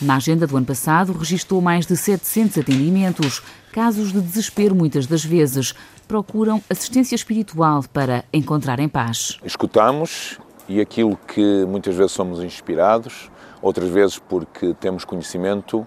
Na 0.00 0.16
agenda 0.16 0.46
do 0.46 0.56
ano 0.56 0.64
passado, 0.64 1.12
registrou 1.12 1.60
mais 1.60 1.84
de 1.84 1.94
700 1.94 2.56
atendimentos. 2.56 3.42
Casos 3.70 4.12
de 4.12 4.20
desespero, 4.22 4.74
muitas 4.74 5.06
das 5.06 5.22
vezes, 5.22 5.74
procuram 6.08 6.62
assistência 6.70 7.14
espiritual 7.14 7.84
para 7.92 8.24
encontrar 8.32 8.80
em 8.80 8.88
paz. 8.88 9.38
Escutamos 9.44 10.38
e 10.66 10.80
aquilo 10.80 11.18
que 11.28 11.66
muitas 11.66 11.94
vezes 11.94 12.12
somos 12.12 12.42
inspirados, 12.42 13.30
outras 13.60 13.90
vezes 13.90 14.18
porque 14.18 14.74
temos 14.80 15.04
conhecimento, 15.04 15.86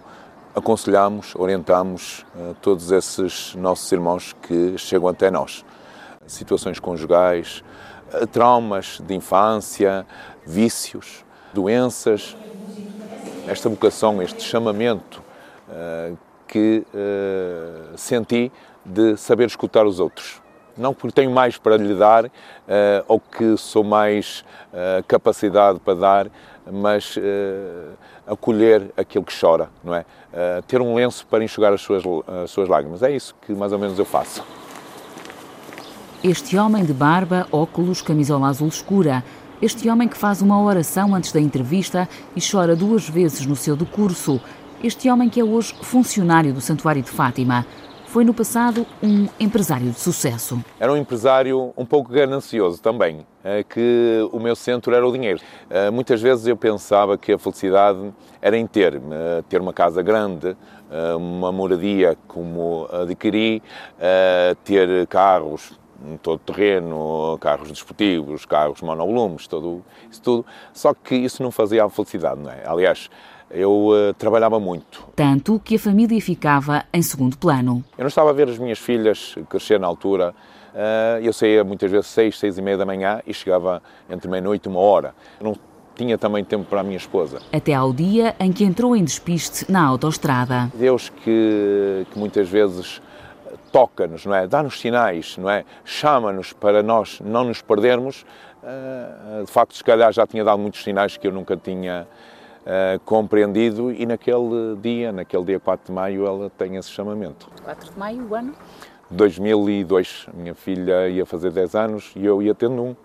aconselhamos, 0.56 1.36
orientamos 1.36 2.26
uh, 2.34 2.56
todos 2.62 2.89
esses 2.91 3.54
nossos 3.56 3.91
irmãos 3.91 4.34
que 4.41 4.78
chegam 4.78 5.10
até 5.10 5.30
nós. 5.30 5.65
Situações 6.26 6.80
conjugais, 6.80 7.62
uh, 8.13 8.26
traumas 8.26 9.02
de 9.06 9.13
infância, 9.13 10.08
vícios, 10.46 11.26
doenças. 11.54 12.38
Esta 13.48 13.70
vocação, 13.70 14.22
este 14.22 14.41
chamamento 14.41 15.22
uh, 15.70 16.18
que 16.48 16.86
senti 17.98 18.52
de 18.86 19.18
saber 19.18 19.48
escutar 19.48 19.86
os 19.86 20.00
outros. 20.00 20.41
Não 20.78 20.94
porque 20.94 21.13
tenho 21.13 21.32
mais 21.32 21.58
para 21.58 21.76
lhe 21.76 21.94
dar 21.96 22.32
ou 23.08 23.20
que 23.20 23.58
sou 23.58 23.84
mais 23.84 24.46
capacidade 25.08 25.80
para 25.80 25.96
dar, 25.96 26.28
mas 26.72 27.18
acolher 28.26 28.89
aquele 28.96 29.26
que 29.26 29.38
chora, 29.38 29.70
não 29.84 29.96
é? 29.96 30.06
Uh, 30.36 30.62
ter 30.63 30.82
um 30.82 30.93
lenço 30.95 31.26
para 31.28 31.41
enxugar 31.45 31.71
as 31.71 31.80
suas, 31.80 32.04
as 32.43 32.52
suas 32.52 32.67
lágrimas. 32.67 33.02
É 33.02 33.15
isso 33.15 33.34
que 33.45 33.54
mais 33.54 33.71
ou 33.71 33.80
menos 33.80 33.98
eu 33.98 34.04
faço. 34.04 34.43
Este 36.21 36.58
homem 36.58 36.84
de 36.84 36.91
barba, 36.91 37.48
óculos, 37.52 38.02
camisola 38.02 38.50
azul 38.50 38.67
escura. 38.67 39.24
Este 39.62 39.89
homem 39.89 40.10
que 40.10 40.17
faz 40.17 40.41
uma 40.41 40.62
oração 40.62 41.15
antes 41.15 41.32
da 41.32 41.39
entrevista 41.39 42.10
e 42.36 42.41
chora 42.41 42.76
duas 42.76 43.08
vezes 43.08 43.45
no 43.45 43.56
seu 43.56 43.78
decurso. 43.78 44.41
Este 44.84 45.10
homem 45.10 45.30
que 45.30 45.39
é 45.39 45.43
hoje 45.43 45.74
funcionário 45.82 46.54
do 46.54 46.60
Santuário 46.60 47.02
de 47.02 47.10
Fátima 47.10 47.65
foi 48.15 48.23
no 48.23 48.34
passado 48.34 48.88
um 49.04 49.28
empresário 49.38 49.91
de 49.91 49.99
sucesso. 49.99 50.63
Era 50.80 50.89
um 50.89 50.95
empresário 50.95 51.73
um 51.75 51.86
pouco 51.86 52.13
ganancioso 52.13 52.82
também, 52.82 53.28
eh, 53.43 53.62
que 53.62 54.25
o 54.32 54.39
meu 54.39 54.56
centro 54.56 54.95
era 54.95 55.06
o 55.06 55.12
dinheiro. 55.12 55.41
Eh, 55.69 55.91
muitas 55.91 56.21
vezes 56.21 56.47
eu 56.47 56.56
pensava 56.56 57.17
que 57.17 57.34
a 57.34 57.38
felicidade 57.38 58.13
era 58.41 58.58
em 58.58 58.65
ter, 58.65 58.95
eh, 58.95 59.43
ter 59.49 59.60
uma 59.60 59.73
casa 59.73 60.01
grande, 60.01 60.56
uma 61.17 61.51
moradia 61.51 62.15
como 62.25 62.88
adquiri, 62.89 63.62
ter 64.63 65.08
carros 65.08 65.78
todo 66.21 66.39
terreno, 66.39 67.38
carros 67.41 67.69
desportivos, 67.69 68.45
carros 68.45 68.82
monovolumes, 68.82 69.47
tudo 69.47 69.84
isso 70.10 70.21
tudo. 70.21 70.45
Só 70.71 70.93
que 70.93 71.15
isso 71.15 71.43
não 71.43 71.51
fazia 71.51 71.84
a 71.84 71.89
felicidade, 71.89 72.39
não 72.39 72.51
é? 72.51 72.63
Aliás, 72.65 73.10
eu 73.50 73.88
uh, 73.88 74.14
trabalhava 74.14 74.60
muito. 74.60 75.08
Tanto 75.16 75.60
que 75.60 75.76
a 75.76 75.80
família 75.80 76.20
ficava 76.22 76.84
em 76.94 77.02
segundo 77.02 77.38
plano. 77.38 77.84
Eu 77.98 78.04
não 78.04 78.08
estava 78.08 78.30
a 78.30 78.34
ver 78.34 78.50
as 78.50 78.58
minhas 78.58 78.80
filhas 78.80 79.36
crescer 79.50 79.80
na 79.80 79.88
altura. 79.88 80.34
Uh, 80.74 81.24
eu 81.24 81.32
saía 81.32 81.64
muitas 81.64 81.90
vezes 81.90 82.08
seis, 82.08 82.38
seis 82.38 82.58
e 82.58 82.62
meia 82.62 82.78
da 82.78 82.86
manhã 82.86 83.22
e 83.26 83.34
chegava 83.34 83.82
entre 84.10 84.30
meia-noite 84.30 84.68
e 84.68 84.70
uma 84.70 84.80
hora. 84.80 85.16
Eu 85.40 85.46
não 85.46 85.56
tinha 85.96 86.18
também 86.18 86.44
tempo 86.44 86.66
para 86.66 86.82
a 86.82 86.84
minha 86.84 86.98
esposa. 86.98 87.40
Até 87.54 87.74
ao 87.74 87.94
dia 87.94 88.36
em 88.40 88.52
que 88.52 88.66
entrou 88.66 88.96
em 88.96 89.04
despiste 89.04 89.72
na 89.72 89.86
autoestrada. 89.86 90.70
Deus 90.74 91.10
que, 91.10 92.06
que 92.12 92.20
muitas 92.20 92.50
vezes 92.50 93.02
toca-nos, 93.72 94.26
não 94.26 94.36
é? 94.36 94.48
Dá-nos 94.48 94.80
sinais, 94.80 95.38
não 95.38 95.50
é? 95.50 95.64
Chama-nos 95.86 96.52
para 96.52 96.84
nós 96.84 97.22
não 97.24 97.46
nos 97.46 97.62
perdermos. 97.62 98.26
Uh, 98.62 99.46
de 99.46 99.52
facto, 99.52 99.76
se 99.76 99.84
calhar 99.84 100.12
já 100.12 100.26
tinha 100.28 100.44
dado 100.44 100.60
muitos 100.60 100.84
sinais 100.84 101.16
que 101.16 101.28
eu 101.28 101.32
nunca 101.32 101.56
tinha 101.56 102.08
uh, 102.65 102.99
compreendido 103.06 103.91
e 103.91 104.06
naquele 104.06 104.75
dia, 104.82 105.12
naquele 105.12 105.43
dia 105.45 105.60
4 105.60 105.88
de 105.88 105.91
maio, 105.91 106.25
ela 106.25 106.49
tem 106.49 106.75
esse 106.75 106.89
chamamento. 106.89 107.49
4 107.63 107.91
de 107.91 107.99
maio, 107.99 108.28
o 108.30 108.36
ano? 108.36 108.54
2002. 109.10 110.28
A 110.28 110.36
minha 110.36 110.56
filha 110.56 111.08
ia 111.08 111.25
fazer 111.25 111.51
10 111.51 111.75
anos 111.75 112.12
e 112.15 112.25
eu 112.25 112.41
ia 112.41 112.56
tendo 112.56 112.82
um. 112.82 112.95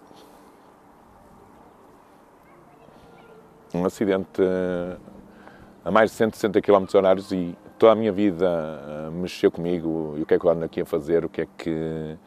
Um 3.72 3.84
acidente 3.84 4.42
uh, 4.42 4.98
a 5.84 5.90
mais 5.90 6.10
de 6.10 6.16
160 6.16 6.60
km 6.60 6.86
horários 6.92 7.30
e 7.30 7.56
toda 7.78 7.92
a 7.92 7.94
minha 7.94 8.10
vida 8.10 8.48
uh, 8.48 9.12
mexeu 9.12 9.50
comigo 9.50 10.14
e 10.18 10.22
o 10.22 10.26
que 10.26 10.34
é 10.34 10.38
que 10.38 10.44
eu 10.44 10.50
ando 10.50 10.64
aqui 10.64 10.80
a 10.80 10.84
fazer, 10.84 11.24
o 11.24 11.28
que 11.28 11.42
é 11.42 11.48
que, 11.56 12.18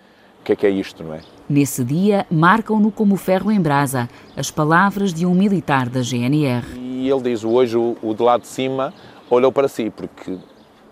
o 0.43 0.45
que 0.45 0.51
é 0.51 0.55
que 0.57 0.67
é 0.67 0.69
isto, 0.69 1.01
não 1.01 1.13
é? 1.13 1.21
Nesse 1.49 1.85
dia, 1.85 2.27
marcam-no 2.29 2.91
como 2.91 3.15
ferro 3.15 3.49
em 3.49 3.61
brasa, 3.61 4.09
as 4.35 4.51
palavras 4.51 5.13
de 5.13 5.25
um 5.25 5.33
militar 5.33 5.87
da 5.87 6.01
GNR. 6.01 6.65
E 6.77 7.09
ele 7.09 7.21
diz, 7.21 7.45
hoje 7.45 7.77
o, 7.77 7.95
o 8.03 8.13
de 8.13 8.21
lá 8.21 8.37
de 8.37 8.45
cima 8.45 8.93
olhou 9.29 9.53
para 9.53 9.69
si, 9.69 9.89
porque 9.89 10.37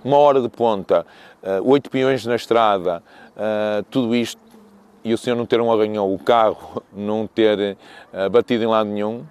uma 0.05 0.15
hora 0.15 0.41
de 0.41 0.47
ponta, 0.47 1.05
uh, 1.43 1.69
oito 1.69 1.89
peões 1.89 2.25
na 2.25 2.37
estrada, 2.37 3.03
uh, 3.35 3.83
tudo 3.91 4.15
isto, 4.15 4.41
e 5.03 5.13
o 5.13 5.17
senhor 5.17 5.35
não 5.35 5.45
ter 5.45 5.59
um 5.59 5.69
arranhão, 5.69 6.13
o 6.13 6.17
carro 6.17 6.81
não 6.95 7.27
ter 7.27 7.75
uh, 8.13 8.29
batido 8.29 8.63
em 8.63 8.67
lado 8.67 8.89
nenhum, 8.89 9.23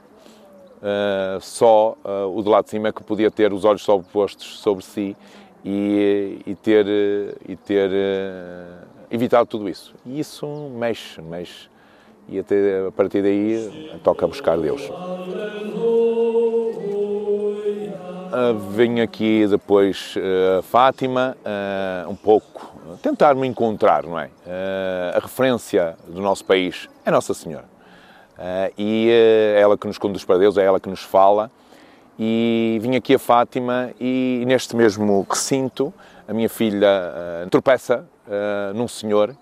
só 1.43 1.95
o 2.35 2.43
de 2.43 2.49
lá 2.49 2.63
de 2.63 2.71
cima 2.71 2.89
é 2.89 2.93
que 2.93 3.03
podia 3.03 3.31
ter 3.31 3.53
os 3.53 3.67
olhos 3.67 3.83
sobrepostos 3.83 4.61
sobre 4.61 4.83
si 4.83 5.15
e, 5.63 6.41
e 6.47 6.55
ter, 6.55 6.87
e 7.47 7.55
ter 7.55 7.91
evitado 9.11 9.47
tudo 9.47 9.69
isso. 9.69 9.95
E 10.07 10.21
isso 10.21 10.47
mexe, 10.75 11.21
mexe. 11.21 11.69
E 12.29 12.39
até 12.39 12.87
a 12.87 12.93
partir 12.93 13.23
daí 13.23 13.99
toca 14.05 14.27
buscar 14.27 14.57
Deus. 14.59 14.89
Uh, 18.31 18.57
venho 18.71 19.03
aqui 19.03 19.45
depois 19.49 20.15
a 20.17 20.61
uh, 20.61 20.63
Fátima, 20.63 21.37
uh, 21.41 22.09
um 22.09 22.15
pouco 22.15 22.73
tentar 23.03 23.35
me 23.35 23.49
encontrar, 23.49 24.05
não 24.05 24.17
é? 24.17 24.31
A 25.17 25.19
referência 25.19 25.97
do 26.07 26.21
nosso 26.21 26.45
país 26.45 26.89
é 27.05 27.11
Nossa 27.11 27.35
Senhora. 27.35 27.65
e 28.79 29.09
é 29.11 29.61
ela 29.61 29.77
que 29.77 29.87
nos 29.87 29.99
conduz 29.99 30.25
para 30.25 30.39
Deus, 30.39 30.57
é 30.57 30.65
ela 30.65 30.79
que 30.79 30.89
nos 30.89 31.03
fala. 31.03 31.51
E 32.19 32.79
vim 32.83 32.95
aqui 32.95 33.15
a 33.15 33.19
Fátima 33.19 33.91
e 33.99 34.45
neste 34.47 34.77
mesmo 34.77 35.27
recinto 35.29 35.93
a 36.31 36.33
minha 36.33 36.49
filha 36.49 36.89
tropeça 37.51 38.09
num 38.73 38.87
senhor 38.87 39.37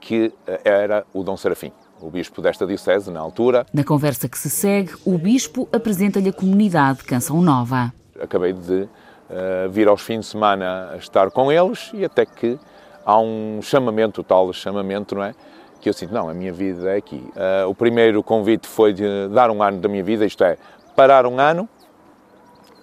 que 0.00 0.32
era 0.64 1.04
o 1.12 1.24
Dom 1.24 1.36
Serafim 1.36 1.72
o 2.02 2.10
bispo 2.10 2.42
desta 2.42 2.66
diocese 2.66 3.10
na 3.10 3.20
altura. 3.20 3.64
Na 3.72 3.84
conversa 3.84 4.28
que 4.28 4.36
se 4.36 4.50
segue, 4.50 4.92
o 5.04 5.16
bispo 5.16 5.68
apresenta-lhe 5.72 6.28
a 6.28 6.32
comunidade 6.32 7.04
Canção 7.04 7.40
Nova. 7.40 7.92
Acabei 8.20 8.52
de 8.52 8.82
uh, 8.82 9.70
vir 9.70 9.88
aos 9.88 10.02
fins 10.02 10.20
de 10.20 10.26
semana 10.26 10.90
a 10.92 10.96
estar 10.96 11.30
com 11.30 11.50
eles 11.50 11.90
e 11.94 12.04
até 12.04 12.26
que 12.26 12.58
há 13.04 13.18
um 13.18 13.60
chamamento, 13.62 14.20
o 14.20 14.24
tal 14.24 14.52
chamamento, 14.52 15.14
não 15.14 15.22
é? 15.22 15.34
Que 15.80 15.88
eu 15.88 15.92
sinto, 15.92 16.12
não, 16.12 16.28
a 16.28 16.34
minha 16.34 16.52
vida 16.52 16.92
é 16.92 16.96
aqui. 16.96 17.24
Uh, 17.36 17.68
o 17.68 17.74
primeiro 17.74 18.22
convite 18.22 18.66
foi 18.66 18.92
de 18.92 19.28
dar 19.28 19.50
um 19.50 19.62
ano 19.62 19.78
da 19.78 19.88
minha 19.88 20.04
vida, 20.04 20.24
isto 20.24 20.42
é, 20.44 20.56
parar 20.96 21.26
um 21.26 21.38
ano 21.38 21.68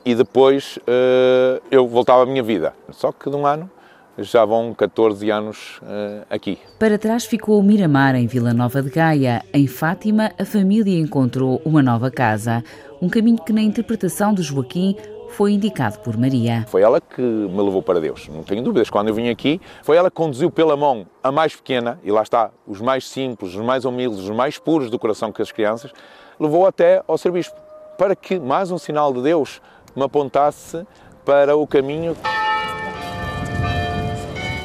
e 0.05 0.15
depois 0.15 0.77
uh, 0.77 1.61
eu 1.69 1.87
voltava 1.87 2.23
à 2.23 2.25
minha 2.25 2.43
vida. 2.43 2.73
Só 2.91 3.11
que 3.11 3.29
de 3.29 3.35
um 3.35 3.45
ano 3.45 3.69
já 4.17 4.43
vão 4.45 4.73
14 4.73 5.29
anos 5.29 5.79
uh, 5.81 6.25
aqui. 6.29 6.59
Para 6.77 6.97
trás 6.97 7.25
ficou 7.25 7.59
o 7.59 7.63
Miramar, 7.63 8.15
em 8.15 8.27
Vila 8.27 8.53
Nova 8.53 8.81
de 8.81 8.89
Gaia. 8.89 9.43
Em 9.53 9.67
Fátima, 9.67 10.31
a 10.37 10.45
família 10.45 10.99
encontrou 10.99 11.61
uma 11.63 11.81
nova 11.81 12.11
casa. 12.11 12.63
Um 13.01 13.09
caminho 13.09 13.37
que, 13.37 13.53
na 13.53 13.61
interpretação 13.61 14.33
de 14.33 14.41
Joaquim, 14.41 14.95
foi 15.29 15.53
indicado 15.53 15.99
por 15.99 16.17
Maria. 16.17 16.65
Foi 16.67 16.81
ela 16.81 16.99
que 16.99 17.21
me 17.21 17.61
levou 17.61 17.81
para 17.81 17.99
Deus, 17.99 18.27
não 18.27 18.43
tenho 18.43 18.63
dúvidas. 18.63 18.89
Quando 18.89 19.09
eu 19.09 19.13
vim 19.13 19.29
aqui, 19.29 19.61
foi 19.83 19.95
ela 19.95 20.09
que 20.09 20.15
conduziu 20.15 20.51
pela 20.51 20.75
mão 20.75 21.05
a 21.23 21.31
mais 21.31 21.55
pequena, 21.55 21.99
e 22.03 22.11
lá 22.11 22.23
está, 22.23 22.51
os 22.67 22.81
mais 22.81 23.07
simples, 23.07 23.55
os 23.55 23.61
mais 23.61 23.85
humildes, 23.85 24.19
os 24.19 24.29
mais 24.31 24.57
puros 24.57 24.89
do 24.89 24.99
coração 24.99 25.31
que 25.31 25.41
as 25.41 25.51
crianças, 25.51 25.91
levou 26.39 26.65
até 26.65 27.03
ao 27.07 27.17
ser 27.17 27.31
bispo, 27.31 27.55
para 27.97 28.15
que 28.15 28.39
mais 28.39 28.71
um 28.71 28.77
sinal 28.77 29.13
de 29.13 29.21
Deus 29.21 29.61
me 29.95 30.03
apontasse 30.03 30.85
para 31.25 31.55
o 31.55 31.67
caminho 31.67 32.15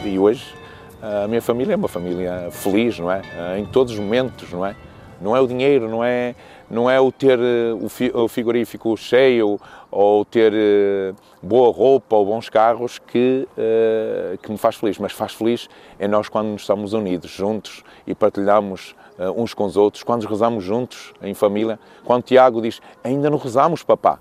e 0.04 0.18
hoje 0.18 0.54
a 1.02 1.28
minha 1.28 1.42
família 1.42 1.74
é 1.74 1.76
uma 1.76 1.88
família 1.88 2.48
feliz, 2.50 2.98
não 2.98 3.10
é? 3.10 3.20
Em 3.58 3.66
todos 3.66 3.92
os 3.92 3.98
momentos, 3.98 4.50
não 4.50 4.64
é? 4.64 4.74
Não 5.20 5.36
é 5.36 5.40
o 5.40 5.46
dinheiro, 5.46 5.88
não 5.88 6.02
é, 6.02 6.34
não 6.70 6.90
é 6.90 7.00
o 7.00 7.12
ter 7.12 7.38
eh, 7.38 7.72
o 8.14 8.28
frigorífico 8.28 8.96
cheio 8.96 9.60
ou 9.90 10.24
ter 10.24 10.52
eh, 10.54 11.14
boa 11.42 11.72
roupa 11.72 12.16
ou 12.16 12.26
bons 12.26 12.48
carros 12.48 12.98
que, 12.98 13.46
eh, 13.56 14.38
que 14.42 14.50
me 14.50 14.58
faz 14.58 14.76
feliz, 14.76 14.98
mas 14.98 15.12
faz 15.12 15.32
feliz 15.32 15.68
é 15.98 16.08
nós 16.08 16.28
quando 16.28 16.56
estamos 16.56 16.92
unidos, 16.92 17.30
juntos 17.30 17.84
e 18.06 18.14
partilhamos 18.14 18.94
uns 19.36 19.54
com 19.54 19.64
os 19.64 19.76
outros, 19.76 20.02
quando 20.02 20.24
rezamos 20.24 20.64
juntos 20.64 21.14
em 21.22 21.34
família. 21.34 21.78
Quando 22.04 22.24
Tiago 22.24 22.60
diz, 22.60 22.80
ainda 23.04 23.30
não 23.30 23.38
rezamos, 23.38 23.84
papá. 23.84 24.18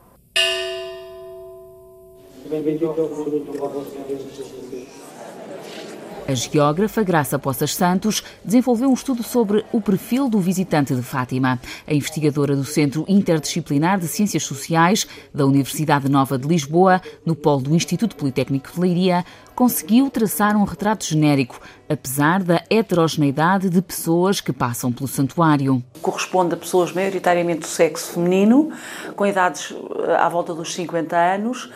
A 6.26 6.34
geógrafa 6.36 7.04
Graça 7.04 7.38
Poças 7.38 7.76
Santos 7.76 8.24
desenvolveu 8.46 8.90
um 8.90 8.94
estudo 8.94 9.24
sobre 9.24 9.66
o 9.74 9.82
perfil 9.82 10.30
do 10.30 10.40
visitante 10.40 10.96
de 10.96 11.02
Fátima. 11.02 11.60
A 11.86 11.94
investigadora 11.94 12.56
do 12.56 12.64
Centro 12.64 13.04
Interdisciplinar 13.10 14.00
de 14.00 14.08
Ciências 14.08 14.44
Sociais 14.44 15.06
da 15.34 15.46
Universidade 15.46 16.08
Nova 16.10 16.38
de 16.38 16.48
Lisboa, 16.48 17.02
no 17.26 17.36
polo 17.36 17.64
do 17.64 17.76
Instituto 17.76 18.16
Politécnico 18.16 18.72
de 18.72 18.80
Leiria, 18.80 19.26
conseguiu 19.54 20.10
traçar 20.10 20.56
um 20.56 20.64
retrato 20.64 21.06
genérico, 21.06 21.60
apesar 21.90 22.42
da 22.42 22.64
heterogeneidade 22.70 23.70
de 23.70 23.82
pessoas 23.82 24.40
que 24.40 24.54
passam 24.54 24.92
pelo 24.92 25.08
santuário. 25.08 25.84
Corresponde 26.02 26.54
a 26.54 26.58
pessoas 26.58 26.94
maioritariamente 26.94 27.62
do 27.62 27.68
sexo 27.68 28.14
feminino, 28.14 28.72
com 29.16 29.26
idades 29.26 29.74
eh, 30.08 30.16
à 30.16 30.30
volta 30.30 30.54
dos 30.54 30.74
50 30.74 31.16
anos, 31.16 31.70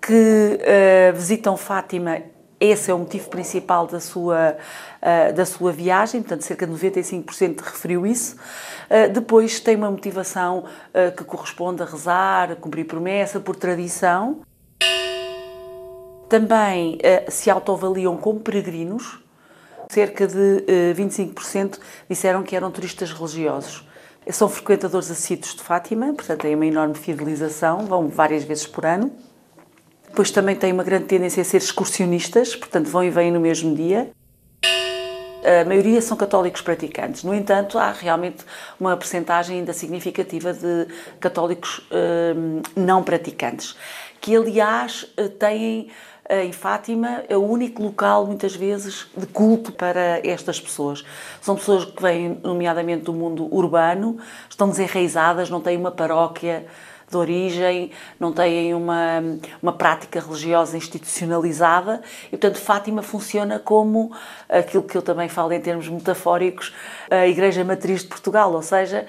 que 0.00 0.58
uh, 0.60 1.14
visitam 1.14 1.56
Fátima 1.56 2.22
esse 2.58 2.90
é 2.90 2.94
o 2.94 2.98
motivo 2.98 3.30
principal 3.30 3.86
da 3.86 4.00
sua, 4.00 4.54
uh, 5.00 5.32
da 5.32 5.46
sua 5.46 5.72
viagem, 5.72 6.20
portanto, 6.20 6.42
cerca 6.42 6.66
de 6.66 6.72
95% 6.74 7.60
referiu 7.60 8.06
isso. 8.06 8.36
Uh, 8.36 9.10
depois 9.10 9.60
tem 9.60 9.76
uma 9.76 9.90
motivação 9.90 10.64
que 11.16 11.24
corresponde 11.24 11.82
a 11.82 11.86
rezar, 11.86 12.52
a 12.52 12.56
cumprir 12.56 12.84
promessa, 12.84 13.40
por 13.40 13.56
tradição. 13.56 14.42
Também 16.28 16.98
se 17.28 17.50
autoavaliam 17.50 18.16
como 18.16 18.40
peregrinos. 18.40 19.18
Cerca 19.88 20.26
de 20.26 20.64
25% 20.94 21.78
disseram 22.08 22.42
que 22.42 22.54
eram 22.54 22.70
turistas 22.70 23.10
religiosos. 23.10 23.88
São 24.30 24.48
frequentadores 24.48 25.10
assíduos 25.10 25.54
de 25.54 25.62
Fátima, 25.62 26.12
portanto, 26.12 26.42
têm 26.42 26.54
uma 26.54 26.66
enorme 26.66 26.94
fidelização, 26.94 27.86
vão 27.86 28.08
várias 28.08 28.44
vezes 28.44 28.66
por 28.66 28.84
ano. 28.84 29.10
Depois 30.10 30.30
também 30.30 30.54
têm 30.54 30.72
uma 30.72 30.84
grande 30.84 31.06
tendência 31.06 31.40
a 31.40 31.44
ser 31.44 31.58
excursionistas, 31.58 32.54
portanto 32.54 32.88
vão 32.88 33.02
e 33.02 33.10
vêm 33.10 33.30
no 33.30 33.40
mesmo 33.40 33.74
dia. 33.74 34.10
A 35.62 35.64
maioria 35.64 36.02
são 36.02 36.16
católicos 36.16 36.60
praticantes. 36.60 37.24
No 37.24 37.34
entanto, 37.34 37.78
há 37.78 37.92
realmente 37.92 38.44
uma 38.78 38.94
percentagem 38.96 39.60
ainda 39.60 39.72
significativa 39.72 40.52
de 40.52 40.86
católicos 41.18 41.80
hum, 42.36 42.60
não 42.76 43.02
praticantes, 43.02 43.74
que 44.20 44.36
aliás 44.36 45.06
eh, 45.16 45.28
têm 45.28 45.90
eh, 46.30 46.44
em 46.44 46.52
Fátima 46.52 47.24
é 47.28 47.36
o 47.36 47.42
único 47.42 47.82
local, 47.82 48.24
muitas 48.24 48.54
vezes, 48.54 49.08
de 49.16 49.26
culto 49.26 49.72
para 49.72 50.20
estas 50.24 50.60
pessoas. 50.60 51.04
São 51.40 51.56
pessoas 51.56 51.84
que 51.86 52.00
vêm, 52.00 52.38
nomeadamente, 52.42 53.02
do 53.04 53.12
mundo 53.12 53.52
urbano, 53.52 54.16
estão 54.48 54.68
desenraizadas, 54.68 55.50
não 55.50 55.60
têm 55.60 55.76
uma 55.76 55.90
paróquia 55.90 56.66
de 57.10 57.16
origem, 57.16 57.90
não 58.18 58.32
têm 58.32 58.72
uma, 58.74 59.22
uma 59.60 59.72
prática 59.72 60.20
religiosa 60.20 60.76
institucionalizada. 60.76 62.00
E, 62.26 62.30
portanto, 62.30 62.58
Fátima 62.58 63.02
funciona 63.02 63.58
como 63.58 64.12
aquilo 64.48 64.84
que 64.84 64.96
eu 64.96 65.02
também 65.02 65.28
falo 65.28 65.52
em 65.52 65.60
termos 65.60 65.88
metafóricos, 65.88 66.72
a 67.10 67.26
Igreja 67.26 67.64
Matriz 67.64 68.02
de 68.02 68.08
Portugal, 68.08 68.52
ou 68.52 68.62
seja, 68.62 69.06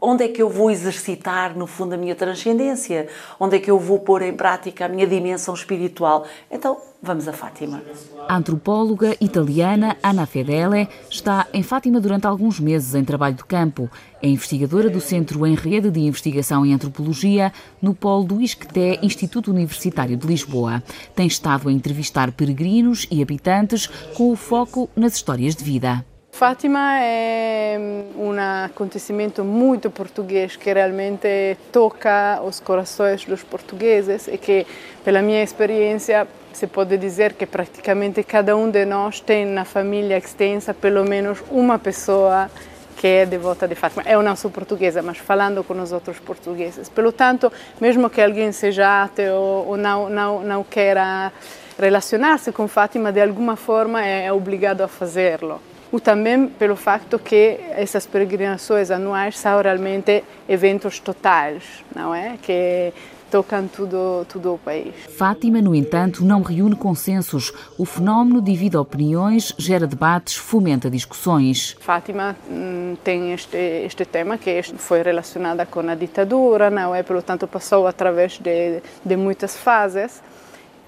Onde 0.00 0.24
é 0.24 0.28
que 0.28 0.40
eu 0.40 0.48
vou 0.48 0.70
exercitar, 0.70 1.56
no 1.56 1.66
fundo, 1.66 1.94
a 1.94 1.98
minha 1.98 2.14
transcendência? 2.14 3.08
Onde 3.38 3.56
é 3.56 3.58
que 3.60 3.70
eu 3.70 3.78
vou 3.78 3.98
pôr 3.98 4.22
em 4.22 4.32
prática 4.32 4.86
a 4.86 4.88
minha 4.88 5.06
dimensão 5.06 5.52
espiritual? 5.52 6.26
Então, 6.50 6.78
vamos 7.02 7.28
a 7.28 7.32
Fátima. 7.32 7.82
A 8.26 8.36
antropóloga 8.36 9.14
italiana 9.20 9.96
Ana 10.02 10.24
Fedele 10.24 10.88
está 11.10 11.46
em 11.52 11.62
Fátima 11.62 12.00
durante 12.00 12.26
alguns 12.26 12.58
meses 12.58 12.94
em 12.94 13.04
trabalho 13.04 13.34
de 13.34 13.44
campo. 13.44 13.90
É 14.22 14.28
investigadora 14.28 14.88
do 14.88 15.00
Centro 15.00 15.46
em 15.46 15.54
Rede 15.54 15.90
de 15.90 16.00
Investigação 16.00 16.64
em 16.64 16.72
Antropologia 16.72 17.52
no 17.82 17.94
polo 17.94 18.24
do 18.24 18.40
ISCTE, 18.40 19.00
Instituto 19.02 19.50
Universitário 19.50 20.16
de 20.16 20.26
Lisboa. 20.26 20.82
Tem 21.14 21.26
estado 21.26 21.68
a 21.68 21.72
entrevistar 21.72 22.32
peregrinos 22.32 23.06
e 23.10 23.22
habitantes 23.22 23.86
com 24.14 24.30
o 24.30 24.36
foco 24.36 24.88
nas 24.96 25.14
histórias 25.14 25.54
de 25.54 25.64
vida. 25.64 26.04
Fátima 26.32 27.00
é 27.02 27.78
um 28.16 28.32
acontecimento 28.64 29.44
muito 29.44 29.90
português 29.90 30.56
que 30.56 30.72
realmente 30.72 31.56
toca 31.72 32.40
os 32.42 32.60
corações 32.60 33.24
dos 33.24 33.42
portugueses 33.42 34.28
e 34.28 34.38
que, 34.38 34.66
pela 35.04 35.22
minha 35.22 35.42
experiência, 35.42 36.26
se 36.52 36.66
pode 36.66 36.96
dizer 36.98 37.34
que 37.34 37.46
praticamente 37.46 38.22
cada 38.22 38.56
um 38.56 38.70
de 38.70 38.84
nós 38.84 39.20
tem 39.20 39.46
na 39.46 39.64
família 39.64 40.16
extensa 40.18 40.74
pelo 40.74 41.04
menos 41.04 41.42
uma 41.50 41.78
pessoa 41.78 42.50
que 42.96 43.06
é 43.06 43.24
devota 43.24 43.66
de 43.66 43.74
Fátima. 43.74 44.02
Eu 44.06 44.22
não 44.22 44.36
sou 44.36 44.50
portuguesa, 44.50 45.00
mas 45.00 45.16
falando 45.16 45.64
com 45.64 45.80
os 45.80 45.90
outros 45.90 46.18
portugueses. 46.18 46.88
Pelo 46.88 47.12
tanto, 47.12 47.50
mesmo 47.80 48.10
que 48.10 48.20
alguém 48.20 48.52
seja 48.52 49.04
ateu 49.04 49.34
ou 49.34 49.76
não, 49.76 50.10
não, 50.10 50.42
não 50.42 50.62
queira 50.62 51.32
relacionar-se 51.78 52.52
com 52.52 52.68
Fátima, 52.68 53.10
de 53.10 53.22
alguma 53.22 53.56
forma 53.56 54.04
é 54.04 54.30
obrigado 54.30 54.82
a 54.82 54.88
fazê-lo 54.88 55.60
ou 55.92 56.00
também 56.00 56.46
pelo 56.46 56.76
fato 56.76 57.18
que 57.18 57.58
essas 57.70 58.06
peregrinações 58.06 58.90
anuais 58.90 59.38
são 59.38 59.60
realmente 59.60 60.24
eventos 60.48 61.00
totais, 61.00 61.62
não 61.94 62.14
é? 62.14 62.36
Que 62.40 62.92
tocam 63.30 63.68
tudo, 63.68 64.26
tudo 64.28 64.54
o 64.54 64.58
país. 64.58 64.92
Fátima, 65.16 65.62
no 65.62 65.74
entanto, 65.74 66.24
não 66.24 66.42
reúne 66.42 66.74
consensos. 66.74 67.52
O 67.78 67.84
fenómeno 67.84 68.42
divide 68.42 68.76
opiniões, 68.76 69.54
gera 69.56 69.86
debates, 69.86 70.36
fomenta 70.36 70.90
discussões. 70.90 71.76
Fátima 71.80 72.36
hum, 72.50 72.96
tem 73.04 73.32
este, 73.32 73.56
este 73.56 74.04
tema 74.04 74.36
que 74.36 74.62
foi 74.62 75.02
relacionado 75.02 75.64
com 75.66 75.80
a 75.80 75.94
ditadura, 75.94 76.70
não 76.70 76.94
é? 76.94 77.02
Portanto, 77.02 77.46
passou 77.46 77.86
através 77.86 78.38
de, 78.38 78.82
de 79.04 79.16
muitas 79.16 79.56
fases. 79.56 80.20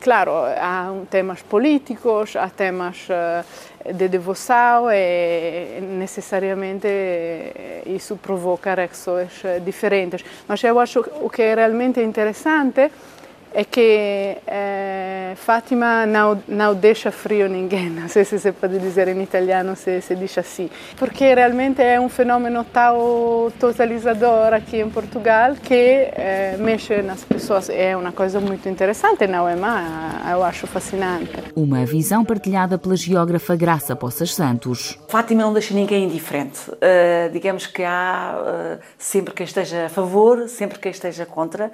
Claro, 0.01 0.33
há 0.35 0.93
temas 1.09 1.43
políticos, 1.43 2.35
há 2.35 2.49
temas 2.49 3.07
uh, 3.09 3.45
de 3.85 4.09
devoção 4.09 4.91
e 4.91 5.81
necessariamente 5.81 6.89
isso 7.87 8.17
provoca 8.17 8.75
reações 8.75 9.45
eh, 9.45 9.61
diferentes. 9.61 10.25
Mas 10.47 10.63
eu 10.63 10.79
acho 10.79 11.03
que 11.03 11.11
o 11.21 11.29
que 11.29 11.43
é 11.43 11.55
realmente 11.55 12.01
interessante 12.01 12.91
é 13.55 13.65
que 13.65 14.39
eh, 14.47 15.35
Fátima 15.37 16.07
não, 16.07 16.43
não 16.49 16.75
deixa 16.75 17.11
frio 17.11 17.49
ninguém, 17.49 17.89
não 17.91 18.09
sei 18.09 18.25
se 18.25 18.39
se 18.39 18.53
pode 18.53 18.79
dizer 18.79 19.09
em 19.09 19.23
italiano 19.23 19.77
se 19.77 20.01
se 20.01 20.15
diz 20.15 20.37
assim, 20.39 20.71
porque 20.97 21.35
realmente 21.35 21.83
é 21.83 22.01
um 22.01 22.09
fenômeno 22.09 22.65
tão 22.65 23.53
totalizador 23.59 24.53
aqui 24.55 24.79
em 24.79 24.89
Portugal 24.89 25.55
que 25.55 25.75
eh, 25.75 26.57
mexe 26.59 27.03
nas 27.03 27.25
pessoas, 27.25 27.69
é 27.69 27.97
uma 27.97 28.13
coisa 28.13 28.41
muito 28.41 28.69
interessante, 28.69 29.27
não 29.27 29.49
é 29.49 29.57
má, 29.57 30.23
eu 30.31 30.43
acho 30.43 30.67
fascinante. 30.67 31.33
Uma 31.55 31.85
visão 31.85 32.25
partilhada 32.25 32.79
pela 32.79 32.97
geógrafa 32.97 33.55
Graça 33.55 33.95
Poças 33.95 34.35
Santos. 34.35 34.99
Fátima 35.09 35.43
não 35.43 35.53
deixa 35.53 35.75
ninguém 35.75 36.05
indiferente, 36.05 36.71
uh, 36.71 37.31
digamos 37.33 37.67
que 37.67 37.83
há 37.83 38.79
uh, 38.79 38.83
sempre 38.99 39.35
quem 39.35 39.45
esteja 39.45 39.87
a 39.87 39.89
favor, 39.89 40.49
sempre 40.49 40.79
quem 40.79 40.91
esteja 40.91 41.27
contra, 41.27 41.71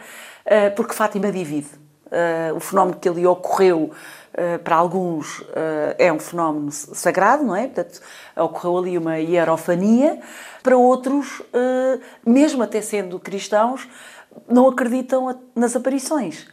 porque 0.75 0.95
Fátima 0.95 1.31
divide. 1.31 1.69
Uh, 2.09 2.57
o 2.57 2.61
fenómeno 2.61 2.97
que 2.99 3.07
ali 3.07 3.27
ocorreu 3.27 3.91
uh, 3.91 4.59
para 4.65 4.77
alguns 4.77 5.41
uh, 5.41 5.95
é 5.99 6.11
um 6.11 6.19
fenómeno 6.19 6.73
sagrado, 6.73 7.45
não 7.45 7.55
é? 7.55 7.67
Portanto, 7.67 8.01
ocorreu 8.35 8.79
ali 8.79 8.99
uma 8.99 9.19
hierofania. 9.19 10.19
Para 10.63 10.77
outros, 10.77 11.41
mesmo 12.27 12.63
até 12.63 12.83
sendo 12.83 13.19
cristãos, 13.19 13.89
não 14.47 14.69
acreditam 14.69 15.41
nas 15.55 15.75
aparições. 15.75 16.47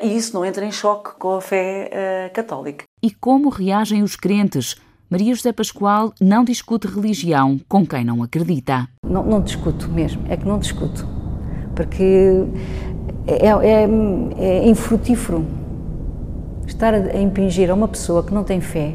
e 0.00 0.16
isso 0.16 0.32
não 0.32 0.46
entra 0.46 0.64
em 0.64 0.72
choque 0.72 1.10
com 1.18 1.34
a 1.34 1.40
fé 1.42 2.30
católica. 2.32 2.84
E 3.02 3.10
como 3.10 3.50
reagem 3.50 4.02
os 4.02 4.16
crentes? 4.16 4.76
Maria 5.10 5.34
José 5.34 5.52
Pascoal 5.52 6.14
não 6.18 6.42
discute 6.42 6.86
religião 6.86 7.60
com 7.68 7.84
quem 7.84 8.02
não 8.02 8.22
acredita. 8.22 8.88
Não, 9.04 9.26
não 9.26 9.42
discuto 9.42 9.88
mesmo, 9.88 10.24
é 10.28 10.38
que 10.38 10.46
não 10.46 10.58
discuto. 10.58 11.06
Porque 11.74 12.46
é, 13.30 13.46
é, 13.46 13.88
é 14.38 14.68
infrutífero 14.68 15.46
estar 16.66 16.94
a 16.94 17.20
impingir 17.20 17.70
a 17.70 17.74
uma 17.74 17.88
pessoa 17.88 18.22
que 18.24 18.32
não 18.32 18.44
tem 18.44 18.60
fé 18.60 18.94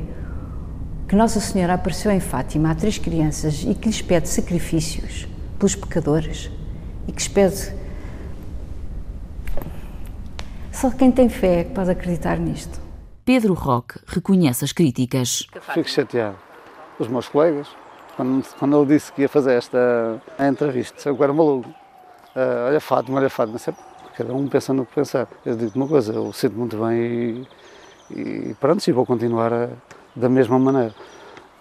que 1.08 1.16
Nossa 1.16 1.40
Senhora 1.40 1.76
apareceu 1.76 2.12
em 2.12 2.20
Fátima 2.20 2.72
a 2.72 2.76
três 2.76 2.98
crianças 2.98 3.64
e 3.64 3.76
que 3.76 3.88
lhes 3.88 4.02
pede 4.02 4.28
sacrifícios 4.28 5.28
pelos 5.60 5.76
pecadores 5.76 6.50
e 7.08 7.12
que 7.12 7.20
lhes 7.20 7.28
pede. 7.28 7.76
Só 10.72 10.90
quem 10.90 11.12
tem 11.12 11.30
fé 11.30 11.60
é 11.60 11.64
que 11.64 11.74
pode 11.74 11.92
acreditar 11.92 12.38
nisto. 12.38 12.82
Pedro 13.24 13.54
Roque 13.54 14.00
reconhece 14.08 14.66
as 14.66 14.72
críticas. 14.72 15.48
Fico 15.74 15.90
chateado. 15.90 16.38
Os 17.00 17.08
meus 17.08 17.28
colegas, 17.28 17.68
quando, 18.16 18.46
quando 18.58 18.82
ele 18.82 18.96
disse 18.96 19.12
que 19.12 19.22
ia 19.22 19.30
fazer 19.30 19.54
esta 19.54 20.22
entrevista, 20.40 21.10
eu 21.10 21.24
era 21.24 21.34
maluco. 21.34 21.70
Uh, 21.70 22.68
olha 22.68 22.82
Fátima, 22.82 23.20
olha 23.20 23.30
Fátima, 23.30 23.58
sempre 23.58 23.82
cada 24.16 24.34
um 24.34 24.48
pensa 24.48 24.74
no 24.74 24.86
que 24.86 24.96
pensar. 24.96 25.28
Eu 25.46 25.56
digo 25.56 25.72
uma 25.76 25.88
coisa, 25.88 26.14
eu 26.14 26.32
sinto 26.34 26.58
muito 26.58 26.78
bem 26.78 27.48
e, 28.10 28.50
e 28.50 28.54
pronto, 28.60 28.86
e 28.88 28.92
vou 28.92 29.06
continuar 29.06 29.54
a, 29.54 29.70
da 30.16 30.30
mesma 30.30 30.58
maneira. 30.58 30.94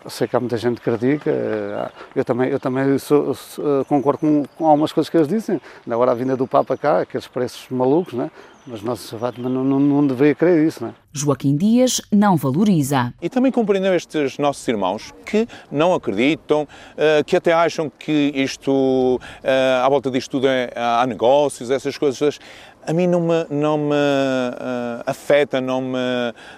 Sei 0.06 0.28
que 0.28 0.36
há 0.36 0.40
muita 0.40 0.58
gente 0.58 0.82
que 0.82 0.90
critica, 0.90 1.30
eh, 1.30 1.90
eu 2.14 2.24
também, 2.26 2.50
eu 2.50 2.60
também 2.60 2.98
sou, 2.98 3.34
sou, 3.34 3.84
concordo 3.86 4.18
com, 4.18 4.44
com, 4.54 4.66
algumas 4.66 4.92
coisas 4.92 5.08
que 5.08 5.16
eles 5.16 5.26
dizem. 5.26 5.58
Na 5.86 5.96
hora 5.96 6.12
a 6.12 6.14
vinda 6.14 6.36
do 6.36 6.46
Papa 6.46 6.76
cá, 6.76 7.00
aqueles 7.00 7.26
preços 7.26 7.66
malucos, 7.70 8.12
né? 8.12 8.30
Mas 8.66 8.83
Nossa 8.83 9.18
Fátima 9.18 9.48
não, 9.48 9.62
não, 9.62 9.79
não 9.79 10.07
deveria 10.07 10.35
crer 10.35 10.66
isso. 10.66 10.85
Né? 10.85 10.94
Joaquim 11.12 11.57
Dias 11.57 12.00
não 12.11 12.37
valoriza. 12.37 13.12
E 13.20 13.29
também 13.29 13.53
compreendeu 13.53 13.94
estes 13.94 14.38
nossos 14.38 14.66
irmãos 14.66 15.12
que 15.24 15.46
não 15.70 15.94
acreditam, 15.94 16.66
eh, 16.96 17.22
que 17.24 17.37
até 17.37 17.53
acham 17.53 17.90
que 17.90 18.33
isto, 18.35 19.20
eh, 19.42 19.81
à 19.83 19.88
volta 19.88 20.11
disto 20.11 20.31
tudo 20.31 20.48
é, 20.48 20.70
há 20.74 21.07
negócios, 21.07 21.70
essas 21.70 21.98
coisas 21.98 22.38
a 22.87 22.92
mim 22.92 23.07
não 23.07 23.20
me, 23.20 23.46
não 23.48 23.79
me 23.79 23.94
uh, 23.94 25.03
afeta, 25.07 25.61
não 25.61 25.81
me, 25.81 25.98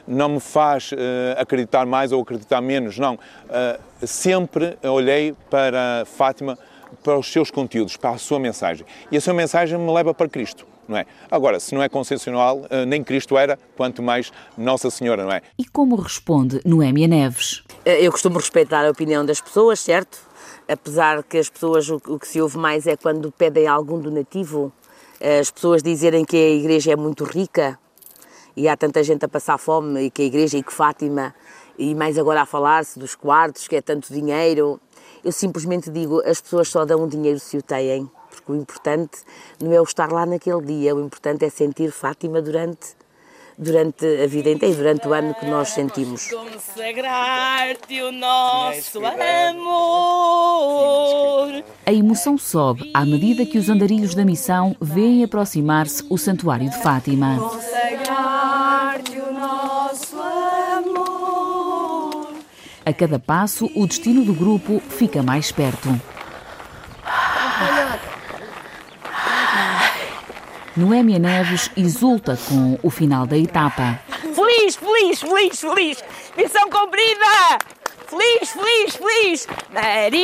não 0.06 0.28
me 0.30 0.40
faz 0.40 0.90
uh, 0.90 0.96
acreditar 1.38 1.86
mais 1.86 2.10
ou 2.10 2.20
acreditar 2.20 2.60
menos, 2.60 2.98
não. 2.98 3.14
Uh, 3.14 4.06
sempre 4.06 4.76
olhei 4.82 5.34
para 5.48 6.04
Fátima, 6.04 6.58
para 7.04 7.16
os 7.16 7.30
seus 7.30 7.50
conteúdos, 7.50 7.96
para 7.96 8.10
a 8.10 8.18
sua 8.18 8.40
mensagem. 8.40 8.84
E 9.10 9.16
a 9.16 9.20
sua 9.20 9.34
mensagem 9.34 9.78
me 9.78 9.92
leva 9.92 10.12
para 10.12 10.28
Cristo. 10.28 10.66
Não 10.88 10.96
é? 10.96 11.06
Agora, 11.30 11.58
se 11.58 11.74
não 11.74 11.82
é 11.82 11.88
consensual, 11.88 12.62
nem 12.86 13.02
Cristo 13.02 13.36
era, 13.36 13.58
quanto 13.76 14.02
mais 14.02 14.32
Nossa 14.56 14.90
Senhora, 14.90 15.24
não 15.24 15.32
é? 15.32 15.42
E 15.58 15.64
como 15.64 15.96
responde 15.96 16.60
Noémia 16.64 17.08
Neves? 17.08 17.64
Eu 17.84 18.12
costumo 18.12 18.38
respeitar 18.38 18.86
a 18.86 18.90
opinião 18.90 19.24
das 19.24 19.40
pessoas, 19.40 19.80
certo? 19.80 20.18
Apesar 20.68 21.22
que 21.22 21.38
as 21.38 21.48
pessoas, 21.48 21.88
o 21.88 22.18
que 22.18 22.26
se 22.26 22.40
ouve 22.40 22.58
mais 22.58 22.86
é 22.86 22.96
quando 22.96 23.32
pedem 23.32 23.66
algum 23.66 23.98
donativo 24.00 24.72
as 25.40 25.50
pessoas 25.50 25.82
dizerem 25.82 26.24
que 26.24 26.36
a 26.36 26.50
igreja 26.50 26.92
é 26.92 26.96
muito 26.96 27.24
rica 27.24 27.78
e 28.54 28.68
há 28.68 28.76
tanta 28.76 29.02
gente 29.02 29.24
a 29.24 29.28
passar 29.28 29.56
fome 29.56 30.02
e 30.02 30.10
que 30.10 30.22
a 30.22 30.24
igreja 30.26 30.58
e 30.58 30.62
que 30.62 30.72
Fátima 30.72 31.34
e 31.78 31.94
mais 31.94 32.18
agora 32.18 32.42
a 32.42 32.46
falar-se 32.46 32.98
dos 32.98 33.14
quartos, 33.14 33.66
que 33.66 33.76
é 33.76 33.80
tanto 33.80 34.12
dinheiro. 34.12 34.80
Eu 35.24 35.32
simplesmente 35.32 35.90
digo, 35.90 36.20
as 36.26 36.40
pessoas 36.40 36.68
só 36.68 36.84
dão 36.84 37.08
dinheiro 37.08 37.40
se 37.40 37.56
o 37.56 37.62
têm, 37.62 38.10
porque 38.36 38.52
o 38.52 38.56
importante 38.56 39.18
não 39.60 39.72
é 39.72 39.80
o 39.80 39.84
estar 39.84 40.12
lá 40.12 40.24
naquele 40.24 40.62
dia, 40.62 40.94
o 40.94 41.00
importante 41.00 41.44
é 41.44 41.50
sentir 41.50 41.90
Fátima 41.90 42.40
durante 42.40 42.94
durante 43.58 44.04
a 44.22 44.26
vida 44.26 44.50
inteira, 44.50 44.76
durante 44.76 45.08
o 45.08 45.14
ano 45.14 45.34
que 45.34 45.46
nós 45.46 45.70
sentimos. 45.70 46.28
Consagrar-te 46.30 48.02
o 48.02 48.12
nosso 48.12 48.98
amor. 48.98 49.74
A 51.84 51.92
emoção 51.92 52.36
sobe 52.36 52.90
à 52.92 53.04
medida 53.04 53.46
que 53.46 53.58
os 53.58 53.68
andarilhos 53.68 54.14
da 54.14 54.24
missão 54.24 54.76
veem 54.80 55.24
aproximar-se 55.24 56.06
o 56.10 56.16
Santuário 56.18 56.70
de 56.70 56.82
Fátima. 56.82 57.38
Consagrar-te 57.38 59.18
o 59.18 59.32
nosso 59.32 60.16
amor. 60.16 61.16
A 62.84 62.92
cada 62.92 63.18
passo, 63.18 63.70
o 63.74 63.86
destino 63.86 64.22
do 64.24 64.34
grupo 64.34 64.80
fica 64.80 65.22
mais 65.22 65.50
perto. 65.50 65.88
Noémia 70.76 71.18
Neves 71.18 71.70
exulta 71.74 72.38
com 72.48 72.78
o 72.82 72.90
final 72.90 73.26
da 73.26 73.38
etapa. 73.38 73.98
Feliz, 74.34 74.76
feliz, 74.76 75.20
feliz, 75.20 75.58
feliz! 75.58 76.04
Missão 76.36 76.68
cumprida! 76.68 77.58
Feliz, 78.06 78.50
feliz, 78.50 78.96
feliz! 78.96 79.48
Maria! 79.72 80.16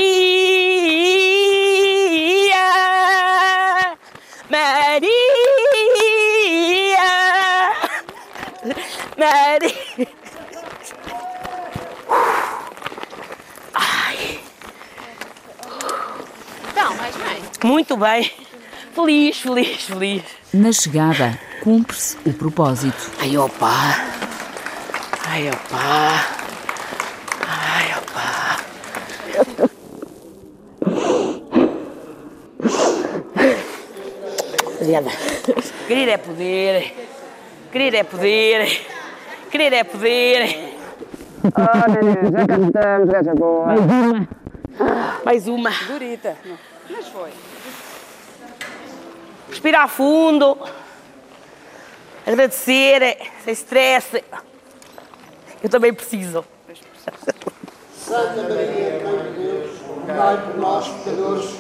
Maria, 4.51 5.09
Maria. 9.17 10.09
Ai. 13.73 14.41
Então, 16.71 16.95
mais 16.97 17.17
bem. 17.17 17.43
Muito 17.65 17.97
bem. 17.97 18.31
Feliz, 18.95 19.41
feliz, 19.41 19.85
feliz. 19.85 20.42
Na 20.55 20.71
chegada, 20.71 21.39
cumpre-se 21.63 22.19
o 22.27 22.33
propósito. 22.35 23.11
Ai, 23.19 23.39
opa. 23.39 23.73
Ai, 25.27 25.49
opa. 25.49 26.25
Ai, 27.49 27.95
opa. 27.97 28.61
Obrigada. 34.77 35.11
Querer 35.87 36.09
é 36.11 36.17
poder. 36.19 36.97
Querer 37.73 37.95
é 37.95 38.05
poder. 38.05 38.87
Querer 39.51 39.73
é 39.73 39.85
poder. 39.85 40.75
Oh, 41.45 41.93
neném, 41.93 42.31
já 42.31 42.47
cá 42.47 42.59
estamos, 42.59 43.09
gaja 43.09 43.35
boa. 43.35 43.67
Mais 43.67 43.81
uma. 43.81 44.29
Mais 45.25 45.49
uma. 45.49 45.71
Durita. 45.89 46.37
Mas 46.91 47.09
foi. 47.09 47.31
Respirar 49.53 49.87
fundo. 49.87 50.57
Agradecer, 52.27 53.19
sem 53.45 53.53
stress. 53.53 54.25
Eu 55.63 55.69
também 55.69 55.93
preciso. 55.93 56.43
Santa 57.95 58.43
Maria, 58.45 59.03
Mãe 59.05 59.33
de 59.35 59.43
Deus, 59.43 59.71
rogai 59.87 60.39
por 60.39 60.57
nós, 60.57 60.89
pecadores, 60.89 61.51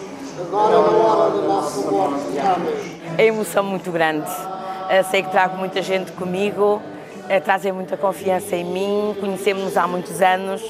agora 0.41 0.81
na 0.81 0.89
hora 0.89 1.31
da 1.37 1.43
nossa 1.47 1.91
morte. 1.91 2.39
Amém. 2.39 3.03
É 3.19 3.27
emoção 3.27 3.63
muito 3.63 3.93
grande. 3.93 4.31
Eu 4.89 5.05
sei 5.05 5.23
que 5.23 5.31
trago 5.31 5.59
muita 5.59 5.83
gente 5.83 6.13
comigo, 6.13 6.81
eh, 7.29 7.41
trazem 7.41 7.73
muita 7.73 7.99
confiança 7.99 8.57
em 8.57 8.65
mim, 8.65 9.15
conhecemos-nos 9.21 9.77
há 9.77 9.87
muitos 9.87 10.23
anos. 10.23 10.63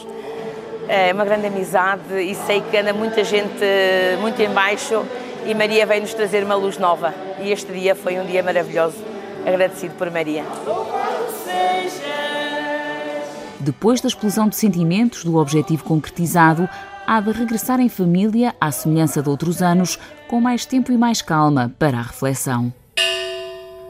É 0.88 1.12
uma 1.12 1.24
grande 1.24 1.46
amizade 1.46 2.20
e 2.20 2.34
sei 2.34 2.60
que 2.62 2.76
anda 2.76 2.92
muita 2.92 3.22
gente 3.22 3.62
eh, 3.62 4.18
muito 4.20 4.42
em 4.42 4.50
baixo 4.50 5.06
e 5.46 5.54
Maria 5.54 5.86
vem 5.86 6.00
nos 6.00 6.14
trazer 6.14 6.44
uma 6.44 6.54
luz 6.54 6.78
nova. 6.78 7.14
E 7.40 7.50
este 7.50 7.72
dia 7.72 7.94
foi 7.94 8.18
um 8.18 8.26
dia 8.26 8.42
maravilhoso. 8.42 8.96
Agradecido 9.46 9.94
por 9.94 10.10
Maria. 10.10 10.44
Depois 13.58 14.00
da 14.00 14.08
explosão 14.08 14.48
de 14.48 14.56
sentimentos 14.56 15.24
do 15.24 15.36
objetivo 15.36 15.84
concretizado, 15.84 16.68
há 17.06 17.20
de 17.20 17.30
regressar 17.30 17.80
em 17.80 17.88
família, 17.88 18.54
à 18.60 18.70
semelhança 18.70 19.22
de 19.22 19.28
outros 19.28 19.62
anos, 19.62 19.98
com 20.28 20.40
mais 20.40 20.64
tempo 20.66 20.90
e 20.92 20.96
mais 20.96 21.22
calma 21.22 21.72
para 21.78 21.98
a 21.98 22.02
reflexão. 22.02 22.72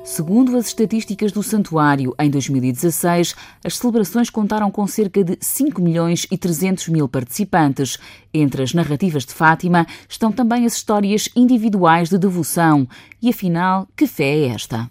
Segundo 0.05 0.57
as 0.57 0.67
estatísticas 0.67 1.31
do 1.31 1.45
Santuário, 1.45 2.13
em 2.19 2.29
2016, 2.29 3.37
as 3.65 3.77
celebrações 3.77 4.29
contaram 4.29 4.69
com 4.69 4.85
cerca 4.85 5.23
de 5.23 5.39
5 5.41 5.81
milhões 5.81 6.27
e 6.29 6.37
300 6.37 6.89
mil 6.89 7.09
participantes. 7.09 7.99
Entre 8.35 8.65
as 8.65 8.75
narrativas 8.75 9.25
de 9.25 9.33
Fátima 9.33 9.87
estão 10.09 10.33
também 10.33 10.67
as 10.67 10.75
histórias 10.75 11.29
individuais 11.37 12.09
de 12.09 12.19
devoção. 12.19 12.89
E 13.23 13.31
afinal, 13.31 13.87
que 13.97 14.09
fé 14.09 14.39
é 14.39 14.47
esta? 14.49 14.91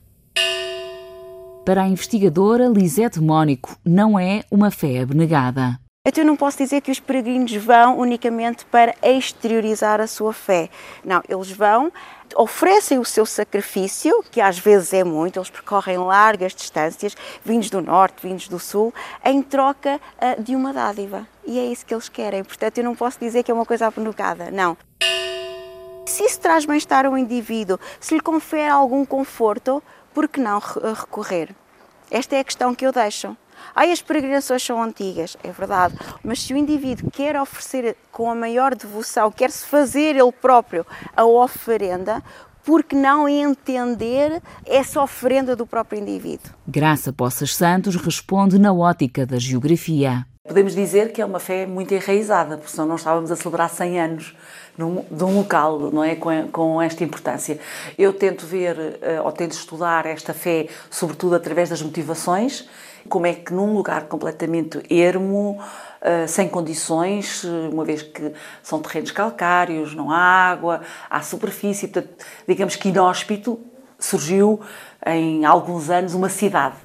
Para 1.65 1.83
a 1.83 1.87
investigadora 1.87 2.69
Lisete 2.69 3.19
Mónico, 3.19 3.77
não 3.83 4.17
é 4.17 4.45
uma 4.49 4.71
fé 4.71 5.01
abnegada. 5.01 5.77
Então 6.07 6.23
eu 6.23 6.27
não 6.27 6.35
posso 6.35 6.57
dizer 6.57 6.81
que 6.81 6.89
os 6.89 6.99
peregrinos 6.99 7.53
vão 7.53 7.99
unicamente 7.99 8.65
para 8.65 8.95
exteriorizar 9.03 10.01
a 10.01 10.07
sua 10.07 10.33
fé. 10.33 10.67
Não, 11.05 11.21
eles 11.29 11.51
vão, 11.51 11.91
oferecem 12.35 12.99
o 12.99 13.05
seu 13.05 13.25
sacrifício, 13.25 14.23
que 14.31 14.41
às 14.41 14.57
vezes 14.57 14.93
é 14.93 15.03
muito, 15.03 15.39
eles 15.39 15.49
percorrem 15.49 15.97
largas 15.97 16.53
distâncias, 16.53 17.15
vindos 17.43 17.69
do 17.69 17.81
norte, 17.81 18.27
vindos 18.27 18.47
do 18.47 18.59
sul, 18.59 18.93
em 19.23 19.41
troca 19.41 19.99
uh, 20.17 20.41
de 20.41 20.55
uma 20.55 20.73
dádiva. 20.73 21.27
E 21.45 21.59
é 21.59 21.65
isso 21.65 21.85
que 21.85 21.93
eles 21.93 22.09
querem. 22.09 22.43
Portanto, 22.43 22.77
eu 22.77 22.83
não 22.83 22.95
posso 22.95 23.19
dizer 23.19 23.43
que 23.43 23.51
é 23.51 23.53
uma 23.53 23.65
coisa 23.65 23.87
abnegada, 23.87 24.51
não. 24.51 24.77
Se 26.05 26.23
isso 26.23 26.39
traz 26.39 26.65
bem-estar 26.65 27.05
ao 27.05 27.17
indivíduo, 27.17 27.79
se 27.99 28.13
lhe 28.13 28.21
confere 28.21 28.69
algum 28.69 29.05
conforto, 29.05 29.81
por 30.13 30.27
que 30.27 30.39
não 30.39 30.59
recorrer? 30.59 31.55
Esta 32.09 32.35
é 32.35 32.39
a 32.39 32.43
questão 32.43 32.75
que 32.75 32.85
eu 32.85 32.91
deixo. 32.91 33.35
Ai, 33.75 33.91
as 33.91 34.01
peregrinações 34.01 34.63
são 34.63 34.81
antigas, 34.81 35.37
é 35.43 35.51
verdade, 35.51 35.95
mas 36.23 36.41
se 36.41 36.53
o 36.53 36.57
indivíduo 36.57 37.09
quer 37.11 37.39
oferecer 37.39 37.95
com 38.11 38.29
a 38.29 38.35
maior 38.35 38.75
devoção, 38.75 39.31
quer-se 39.31 39.65
fazer 39.65 40.15
ele 40.15 40.31
próprio 40.31 40.85
a 41.15 41.25
oferenda, 41.25 42.23
por 42.63 42.83
que 42.83 42.95
não 42.95 43.27
entender 43.27 44.41
essa 44.65 45.01
oferenda 45.01 45.55
do 45.55 45.65
próprio 45.65 45.99
indivíduo? 45.99 46.51
Graça 46.67 47.11
Poças 47.11 47.55
Santos 47.55 47.95
responde 47.95 48.59
na 48.59 48.73
ótica 48.73 49.25
da 49.25 49.39
geografia. 49.39 50.25
Podemos 50.47 50.73
dizer 50.73 51.13
que 51.13 51.21
é 51.21 51.25
uma 51.25 51.39
fé 51.39 51.67
muito 51.67 51.93
enraizada, 51.93 52.57
porque 52.57 52.71
senão 52.71 52.87
não 52.87 52.95
estávamos 52.95 53.31
a 53.31 53.35
celebrar 53.35 53.69
100 53.69 53.99
anos 53.99 54.35
num, 54.75 55.05
de 55.09 55.23
um 55.23 55.37
local, 55.37 55.79
não 55.91 56.03
é? 56.03 56.15
Com, 56.15 56.47
com, 56.49 56.81
esta 56.81 57.03
importância. 57.03 57.59
Eu 57.97 58.11
tento 58.11 58.45
ver, 58.45 58.75
uh, 58.75 59.23
ou 59.23 59.31
tento 59.31 59.51
estudar 59.51 60.05
esta 60.07 60.33
fé, 60.33 60.67
sobretudo 60.89 61.35
através 61.35 61.69
das 61.69 61.81
motivações, 61.81 62.67
como 63.09 63.25
é 63.25 63.33
que 63.33 63.53
num 63.53 63.73
lugar 63.73 64.05
completamente 64.05 64.81
ermo, 64.89 65.59
uh, 66.01 66.27
sem 66.27 66.47
condições, 66.47 67.43
uma 67.43 67.83
vez 67.83 68.01
que 68.01 68.33
são 68.63 68.81
terrenos 68.81 69.11
calcários, 69.11 69.93
não 69.95 70.11
há 70.11 70.17
água, 70.17 70.81
há 71.09 71.21
superfície, 71.21 71.87
portanto, 71.87 72.25
digamos 72.47 72.75
que 72.75 72.89
inóspito, 72.89 73.59
surgiu 73.99 74.59
em 75.05 75.45
alguns 75.45 75.89
anos 75.89 76.13
uma 76.13 76.29
cidade 76.29 76.75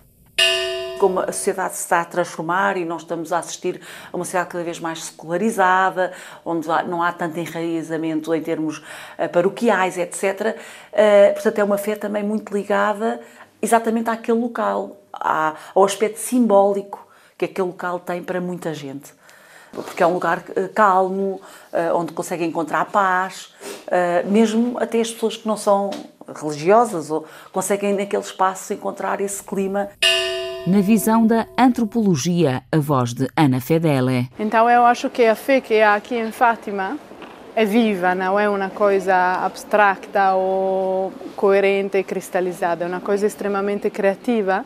como 0.99 1.21
a 1.21 1.27
sociedade 1.33 1.75
se 1.75 1.83
está 1.83 2.01
a 2.01 2.05
transformar 2.05 2.77
e 2.77 2.85
nós 2.85 3.03
estamos 3.03 3.33
a 3.33 3.39
assistir 3.39 3.81
a 4.13 4.17
uma 4.17 4.25
sociedade 4.25 4.51
cada 4.51 4.65
vez 4.65 4.81
mais 4.81 5.05
secularizada, 5.05 6.13
onde 6.45 6.67
não 6.89 7.03
há 7.03 7.13
tanto 7.13 7.39
enraizamento 7.39 8.35
em 8.35 8.43
termos 8.43 8.83
eh, 9.19 9.29
paroquiais, 9.29 9.99
etc. 9.99 10.57
Eh, 10.93 11.33
portanto, 11.33 11.59
é 11.59 11.65
uma 11.65 11.79
fé 11.79 11.95
também 11.97 12.23
muito 12.23 12.53
ligada 12.53 13.21
exatamente 13.67 14.09
àquele 14.09 14.39
local, 14.39 14.97
ao 15.13 15.85
aspecto 15.85 16.19
simbólico 16.19 17.07
que 17.37 17.45
aquele 17.45 17.69
local 17.69 18.01
tem 18.01 18.23
para 18.23 18.41
muita 18.41 18.73
gente. 18.73 19.13
Porque 19.73 20.03
é 20.03 20.07
um 20.07 20.15
lugar 20.15 20.43
eh, 20.55 20.69
calmo, 20.69 21.41
onde 21.95 22.13
consegue 22.13 22.45
encontrar 22.45 22.87
paz, 22.87 23.53
mesmo 24.25 24.79
até 24.79 25.01
as 25.01 25.11
pessoas 25.11 25.37
que 25.37 25.47
não 25.47 25.57
são 25.57 25.91
religiosas 26.35 27.11
ou 27.11 27.27
conseguem 27.53 27.93
naquele 27.95 28.23
espaço 28.23 28.73
encontrar 28.73 29.21
esse 29.21 29.43
clima 29.43 29.91
na 30.67 30.81
visão 30.81 31.25
da 31.25 31.47
antropologia, 31.57 32.63
a 32.73 32.79
voz 32.79 33.15
de 33.15 33.29
Ana 33.37 33.61
Fedele. 33.61 34.29
Então 34.37 34.69
eu 34.69 34.85
acho 34.85 35.09
que 35.09 35.25
a 35.25 35.37
fé 35.37 35.61
que 35.61 35.81
há 35.81 35.95
aqui 35.95 36.17
em 36.17 36.33
Fátima 36.33 36.99
é 37.57 37.65
viva, 37.65 38.15
não 38.15 38.39
é 38.39 38.47
uma 38.47 38.69
coisa 38.69 39.17
abstracta 39.43 40.35
ou 40.35 41.11
coerente 41.35 41.97
e 41.97 42.05
cristalizada, 42.05 42.85
é 42.85 42.87
uma 42.87 43.01
coisa 43.01 43.27
extremamente 43.27 43.89
criativa, 43.89 44.63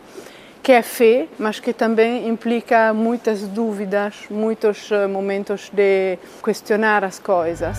que 0.61 0.73
é 0.73 0.83
fé, 0.83 1.29
mas 1.39 1.61
que 1.61 1.73
também 1.73 2.29
implica 2.29 2.93
muitas 2.93 3.43
dúvidas, 3.43 4.27
muitos 4.29 4.91
eh, 4.91 5.07
momentos 5.07 5.71
de 5.73 6.19
questionar 6.43 7.05
as 7.05 7.19
coisas. 7.21 7.79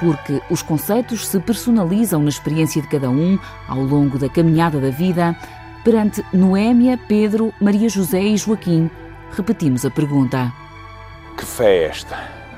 porque 0.00 0.40
os 0.48 0.62
conceitos 0.62 1.26
se 1.26 1.40
personalizam 1.40 2.22
na 2.22 2.28
experiência 2.28 2.80
de 2.80 2.86
cada 2.86 3.10
um 3.10 3.36
ao 3.66 3.80
longo 3.80 4.16
da 4.16 4.28
caminhada 4.28 4.78
da 4.78 4.90
vida. 4.90 5.36
Perante 5.82 6.24
Noémia, 6.32 6.96
Pedro, 7.08 7.52
Maria 7.60 7.88
José 7.88 8.20
e 8.20 8.36
Joaquim, 8.36 8.88
repetimos 9.32 9.84
a 9.84 9.90
pergunta: 9.90 10.52
Que 11.38 11.46
fé 11.46 11.76
é 11.76 11.84
esta? 11.84 12.16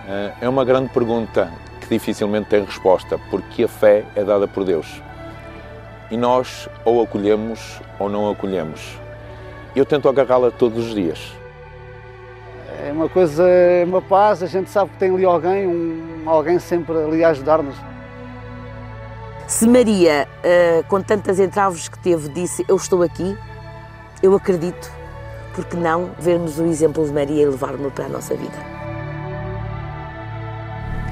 Eh, 0.08 0.32
é 0.40 0.48
uma 0.48 0.64
grande 0.64 0.88
pergunta 0.88 1.52
que 1.82 1.88
dificilmente 1.88 2.48
tem 2.48 2.64
resposta, 2.64 3.20
porque 3.30 3.64
a 3.64 3.68
fé 3.68 4.06
é 4.16 4.24
dada 4.24 4.48
por 4.48 4.64
Deus. 4.64 5.02
E 6.10 6.16
nós 6.16 6.66
ou 6.82 7.02
acolhemos 7.02 7.78
ou 7.98 8.08
não 8.08 8.30
acolhemos. 8.30 8.98
Eu 9.76 9.84
tento 9.84 10.08
agarrá-la 10.08 10.50
todos 10.50 10.86
os 10.86 10.94
dias. 10.94 11.30
É 12.82 12.90
uma 12.90 13.06
coisa, 13.06 13.46
é 13.46 13.84
uma 13.84 14.00
paz, 14.00 14.42
a 14.42 14.46
gente 14.46 14.70
sabe 14.70 14.90
que 14.92 14.96
tem 14.96 15.14
ali 15.14 15.26
alguém, 15.26 15.66
um, 15.66 16.22
alguém 16.24 16.58
sempre 16.58 16.96
ali 16.96 17.22
a 17.22 17.28
ajudar-nos. 17.28 17.76
Se 19.46 19.68
Maria, 19.68 20.26
uh, 20.38 20.88
com 20.88 21.02
tantas 21.02 21.38
entraves 21.38 21.86
que 21.86 21.98
teve, 21.98 22.30
disse 22.30 22.64
eu 22.66 22.76
estou 22.76 23.02
aqui, 23.02 23.36
eu 24.22 24.34
acredito, 24.34 24.90
porque 25.54 25.76
não 25.76 26.10
vermos 26.18 26.58
o 26.58 26.64
exemplo 26.64 27.04
de 27.04 27.12
Maria 27.12 27.42
e 27.42 27.46
levar-me 27.46 27.90
para 27.90 28.06
a 28.06 28.08
nossa 28.08 28.34
vida? 28.36 28.58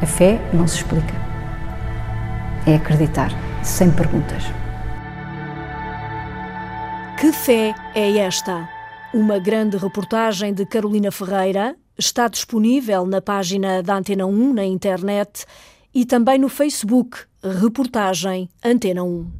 A 0.00 0.06
fé 0.06 0.40
não 0.52 0.66
se 0.66 0.76
explica. 0.76 1.14
É 2.66 2.76
acreditar, 2.76 3.30
sem 3.64 3.90
perguntas. 3.90 4.44
Que 7.18 7.32
fé 7.32 7.74
é 7.94 8.18
esta? 8.18 8.68
Uma 9.12 9.38
grande 9.38 9.76
reportagem 9.76 10.54
de 10.54 10.64
Carolina 10.64 11.10
Ferreira, 11.10 11.74
está 11.98 12.28
disponível 12.28 13.04
na 13.06 13.20
página 13.20 13.82
da 13.82 13.96
Antena 13.96 14.24
1 14.24 14.52
na 14.52 14.64
internet 14.64 15.44
e 15.92 16.04
também 16.04 16.38
no 16.38 16.48
Facebook, 16.48 17.18
reportagem 17.42 18.48
Antena 18.62 19.02
1. 19.02 19.37